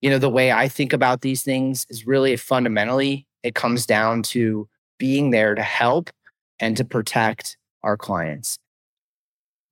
You 0.00 0.10
know, 0.10 0.18
the 0.18 0.30
way 0.30 0.52
I 0.52 0.68
think 0.68 0.92
about 0.92 1.20
these 1.20 1.42
things 1.42 1.86
is 1.88 2.06
really 2.06 2.36
fundamentally 2.36 3.26
it 3.42 3.54
comes 3.54 3.86
down 3.86 4.22
to 4.22 4.68
being 4.98 5.30
there 5.30 5.54
to 5.54 5.62
help 5.62 6.10
and 6.60 6.76
to 6.76 6.84
protect 6.84 7.56
our 7.82 7.96
clients. 7.96 8.58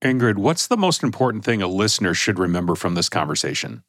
Ingrid, 0.02 0.36
what's 0.36 0.66
the 0.66 0.76
most 0.76 1.02
important 1.02 1.44
thing 1.44 1.62
a 1.62 1.68
listener 1.68 2.14
should 2.14 2.38
remember 2.38 2.74
from 2.74 2.94
this 2.94 3.08
conversation? 3.08 3.82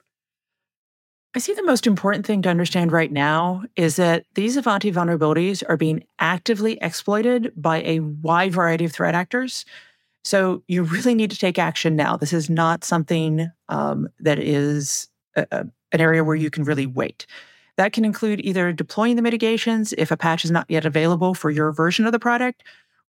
I 1.33 1.39
see 1.39 1.53
the 1.53 1.63
most 1.63 1.87
important 1.87 2.25
thing 2.25 2.41
to 2.41 2.49
understand 2.49 2.91
right 2.91 3.11
now 3.11 3.63
is 3.77 3.95
that 3.95 4.25
these 4.35 4.57
Ivanti 4.57 4.91
vulnerabilities 4.91 5.63
are 5.67 5.77
being 5.77 6.03
actively 6.19 6.77
exploited 6.81 7.53
by 7.55 7.81
a 7.83 8.01
wide 8.01 8.51
variety 8.51 8.83
of 8.83 8.91
threat 8.91 9.15
actors. 9.15 9.63
So 10.25 10.61
you 10.67 10.83
really 10.83 11.15
need 11.15 11.31
to 11.31 11.37
take 11.37 11.57
action 11.57 11.95
now. 11.95 12.17
This 12.17 12.33
is 12.33 12.49
not 12.49 12.83
something 12.83 13.49
um, 13.69 14.09
that 14.19 14.39
is 14.39 15.07
a, 15.35 15.47
a, 15.51 15.59
an 15.93 16.01
area 16.01 16.23
where 16.23 16.35
you 16.35 16.49
can 16.49 16.65
really 16.65 16.85
wait. 16.85 17.25
That 17.77 17.93
can 17.93 18.03
include 18.03 18.41
either 18.41 18.73
deploying 18.73 19.15
the 19.15 19.21
mitigations 19.21 19.93
if 19.97 20.11
a 20.11 20.17
patch 20.17 20.43
is 20.43 20.51
not 20.51 20.65
yet 20.69 20.85
available 20.85 21.33
for 21.33 21.49
your 21.49 21.71
version 21.71 22.05
of 22.05 22.11
the 22.11 22.19
product, 22.19 22.61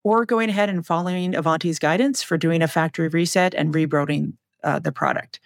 or 0.03 0.25
going 0.25 0.49
ahead 0.49 0.69
and 0.69 0.85
following 0.85 1.33
Ivanti's 1.33 1.79
guidance 1.79 2.21
for 2.21 2.37
doing 2.37 2.61
a 2.61 2.67
factory 2.67 3.07
reset 3.07 3.53
and 3.53 3.73
rebuilding 3.73 4.37
uh, 4.63 4.79
the 4.79 4.91
product. 4.91 5.39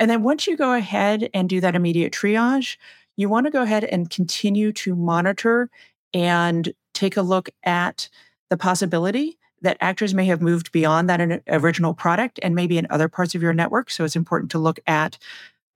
And 0.00 0.10
then 0.10 0.22
once 0.22 0.46
you 0.46 0.56
go 0.56 0.74
ahead 0.74 1.28
and 1.34 1.48
do 1.48 1.60
that 1.60 1.74
immediate 1.74 2.12
triage, 2.12 2.76
you 3.16 3.28
want 3.28 3.46
to 3.46 3.50
go 3.50 3.62
ahead 3.62 3.84
and 3.84 4.08
continue 4.08 4.72
to 4.72 4.94
monitor 4.94 5.70
and 6.14 6.72
take 6.94 7.16
a 7.16 7.22
look 7.22 7.50
at 7.64 8.08
the 8.48 8.56
possibility 8.56 9.38
that 9.60 9.76
actors 9.80 10.14
may 10.14 10.26
have 10.26 10.40
moved 10.40 10.70
beyond 10.70 11.10
that 11.10 11.42
original 11.48 11.94
product 11.94 12.38
and 12.42 12.54
maybe 12.54 12.78
in 12.78 12.86
other 12.90 13.08
parts 13.08 13.34
of 13.34 13.42
your 13.42 13.52
network. 13.52 13.90
So 13.90 14.04
it's 14.04 14.16
important 14.16 14.50
to 14.52 14.58
look 14.58 14.78
at 14.86 15.18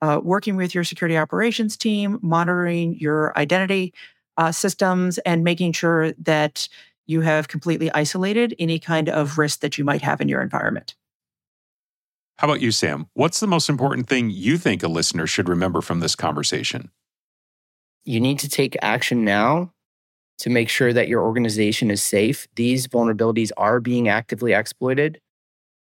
uh, 0.01 0.21
working 0.23 0.57
with 0.57 0.75
your 0.75 0.85
security 0.85 1.17
operations 1.17 1.77
team, 1.77 2.19
monitoring 2.23 2.99
your 2.99 3.37
identity 3.37 3.93
uh, 4.37 4.53
systems, 4.53 5.19
and 5.19 5.45
making 5.45 5.73
sure 5.73 6.13
that 6.13 6.69
you 7.07 7.21
have 7.21 7.49
completely 7.49 7.91
isolated 7.93 8.55
any 8.59 8.79
kind 8.79 9.09
of 9.09 9.39
risk 9.39 9.61
that 9.61 9.79
you 9.79 9.85
might 9.85 10.03
have 10.03 10.21
in 10.21 10.29
your 10.29 10.43
environment. 10.43 10.95
How 12.39 12.49
about 12.49 12.61
you, 12.61 12.73
Sam? 12.73 13.07
What's 13.15 13.41
the 13.41 13.47
most 13.47 13.69
important 13.69 14.09
thing 14.09 14.31
you 14.31 14.59
think 14.59 14.83
a 14.83 14.89
listener 14.89 15.27
should 15.27 15.49
remember 15.49 15.81
from 15.81 16.01
this 16.01 16.17
conversation? 16.17 16.91
You 18.05 18.21
need 18.21 18.39
to 18.41 18.49
take 18.49 18.77
action 18.83 19.25
now 19.25 19.73
to 20.39 20.51
make 20.51 20.69
sure 20.69 20.93
that 20.93 21.07
your 21.07 21.23
organization 21.23 21.91
is 21.91 22.03
safe. 22.03 22.49
These 22.57 22.89
vulnerabilities 22.89 23.51
are 23.57 23.79
being 23.81 24.09
actively 24.09 24.53
exploited. 24.53 25.21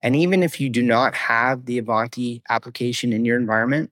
And 0.02 0.14
even 0.14 0.42
if 0.42 0.60
you 0.60 0.68
do 0.68 0.82
not 0.82 1.14
have 1.14 1.64
the 1.66 1.78
Ivanti 1.78 2.42
application 2.48 3.12
in 3.12 3.24
your 3.24 3.36
environment, 3.36 3.90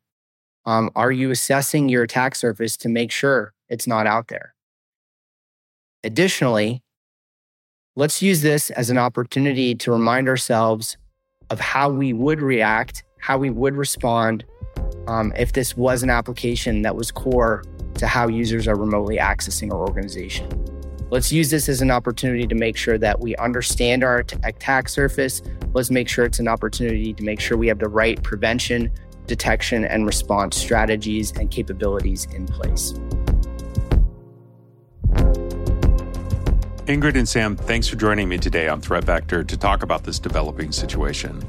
um, 0.64 0.90
are 0.94 1.10
you 1.10 1.30
assessing 1.30 1.88
your 1.88 2.02
attack 2.02 2.34
surface 2.34 2.76
to 2.78 2.88
make 2.88 3.10
sure 3.10 3.52
it's 3.68 3.86
not 3.86 4.06
out 4.06 4.28
there? 4.28 4.54
Additionally, 6.04 6.82
let's 7.96 8.22
use 8.22 8.42
this 8.42 8.70
as 8.70 8.90
an 8.90 8.98
opportunity 8.98 9.74
to 9.74 9.90
remind 9.90 10.28
ourselves 10.28 10.96
of 11.50 11.60
how 11.60 11.90
we 11.90 12.12
would 12.12 12.40
react, 12.40 13.04
how 13.18 13.36
we 13.36 13.50
would 13.50 13.76
respond 13.76 14.44
um, 15.06 15.32
if 15.36 15.52
this 15.52 15.76
was 15.76 16.02
an 16.02 16.10
application 16.10 16.82
that 16.82 16.96
was 16.96 17.10
core 17.10 17.64
to 17.94 18.06
how 18.06 18.28
users 18.28 18.66
are 18.66 18.76
remotely 18.76 19.18
accessing 19.18 19.72
our 19.72 19.80
organization. 19.80 20.48
Let's 21.10 21.32
use 21.32 21.50
this 21.50 21.68
as 21.68 21.82
an 21.82 21.90
opportunity 21.90 22.46
to 22.46 22.54
make 22.54 22.76
sure 22.76 22.96
that 22.98 23.20
we 23.20 23.34
understand 23.36 24.04
our 24.04 24.24
attack 24.44 24.88
surface. 24.88 25.42
Let's 25.74 25.90
make 25.90 26.08
sure 26.08 26.24
it's 26.24 26.38
an 26.38 26.46
opportunity 26.46 27.12
to 27.12 27.24
make 27.24 27.40
sure 27.40 27.58
we 27.58 27.66
have 27.66 27.80
the 27.80 27.88
right 27.88 28.22
prevention, 28.22 28.92
detection, 29.26 29.84
and 29.84 30.06
response 30.06 30.56
strategies 30.56 31.32
and 31.32 31.50
capabilities 31.50 32.26
in 32.26 32.46
place. 32.46 32.94
Ingrid 36.90 37.16
and 37.16 37.28
Sam, 37.28 37.54
thanks 37.54 37.86
for 37.86 37.94
joining 37.94 38.28
me 38.28 38.36
today 38.36 38.66
on 38.66 38.80
Threat 38.80 39.04
Vector 39.04 39.44
to 39.44 39.56
talk 39.56 39.84
about 39.84 40.02
this 40.02 40.18
developing 40.18 40.72
situation. 40.72 41.40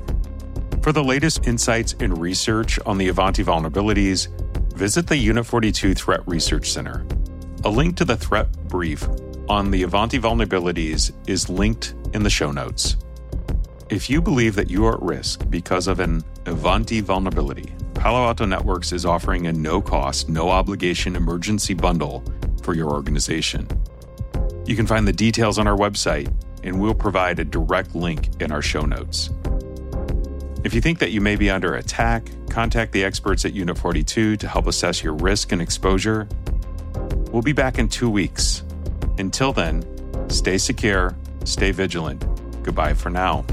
For 0.84 0.92
the 0.92 1.04
latest 1.04 1.48
insights 1.48 1.96
and 2.00 2.16
research 2.22 2.78
on 2.86 3.00
the 3.00 3.08
Ivanti 3.08 3.44
vulnerabilities, 3.44 4.28
visit 4.76 5.08
the 5.08 5.18
Unit 5.18 5.44
42 5.44 5.96
Threat 5.96 6.20
Research 6.28 6.70
Center. 6.70 7.08
A 7.66 7.70
link 7.72 7.98
to 7.98 8.06
the 8.06 8.16
threat 8.16 8.52
brief 8.68 9.08
on 9.50 9.72
the 9.72 9.82
Ivanti 9.82 10.20
vulnerabilities 10.20 11.12
is 11.28 11.50
linked 11.50 11.96
in 12.14 12.22
the 12.22 12.30
show 12.30 12.52
notes. 12.52 12.98
If 13.90 14.12
you 14.12 14.22
believe 14.22 14.54
that 14.54 14.70
you 14.70 14.86
are 14.86 14.94
at 14.94 15.02
risk 15.02 15.50
because 15.50 15.88
of 15.88 16.00
an 16.00 16.24
Ivanti 16.46 17.02
vulnerability, 17.02 17.74
Palo 17.96 18.28
Alto 18.28 18.46
Networks 18.46 18.92
is 18.92 19.08
offering 19.08 19.48
a 19.48 19.54
no 19.54 19.82
cost, 19.82 20.30
no 20.30 20.52
obligation 20.52 21.16
emergency 21.16 21.74
bundle 21.74 22.24
for 22.62 22.76
your 22.76 22.92
organization. 22.92 23.68
You 24.66 24.76
can 24.76 24.88
find 24.88 25.08
the 25.08 25.14
details 25.14 25.58
on 25.58 25.68
our 25.68 25.78
website, 25.78 26.32
and 26.64 26.80
we'll 26.80 26.94
provide 26.94 27.40
a 27.40 27.46
direct 27.46 27.96
link 27.96 28.30
in 28.42 28.52
our 28.52 28.62
show 28.62 28.82
notes. 28.82 29.30
If 30.64 30.76
you 30.76 30.82
think 30.82 31.00
that 31.00 31.12
you 31.12 31.22
may 31.22 31.36
be 31.36 31.50
under 31.50 31.76
attack, 31.76 32.30
contact 32.50 32.92
the 32.92 33.04
experts 33.04 33.46
at 33.46 33.54
Unit 33.54 33.78
42 33.78 34.38
to 34.38 34.48
help 34.48 34.68
assess 34.68 35.04
your 35.04 35.14
risk 35.14 35.52
and 35.52 35.62
exposure. 35.62 36.28
We'll 37.32 37.42
be 37.42 37.54
back 37.54 37.80
in 37.80 37.90
two 37.90 38.10
weeks. 38.10 38.64
Until 39.18 39.54
then, 39.54 39.84
stay 40.30 40.58
secure, 40.60 41.16
stay 41.46 41.72
vigilant. 41.72 42.24
Goodbye 42.64 42.94
for 42.94 43.10
now. 43.10 43.44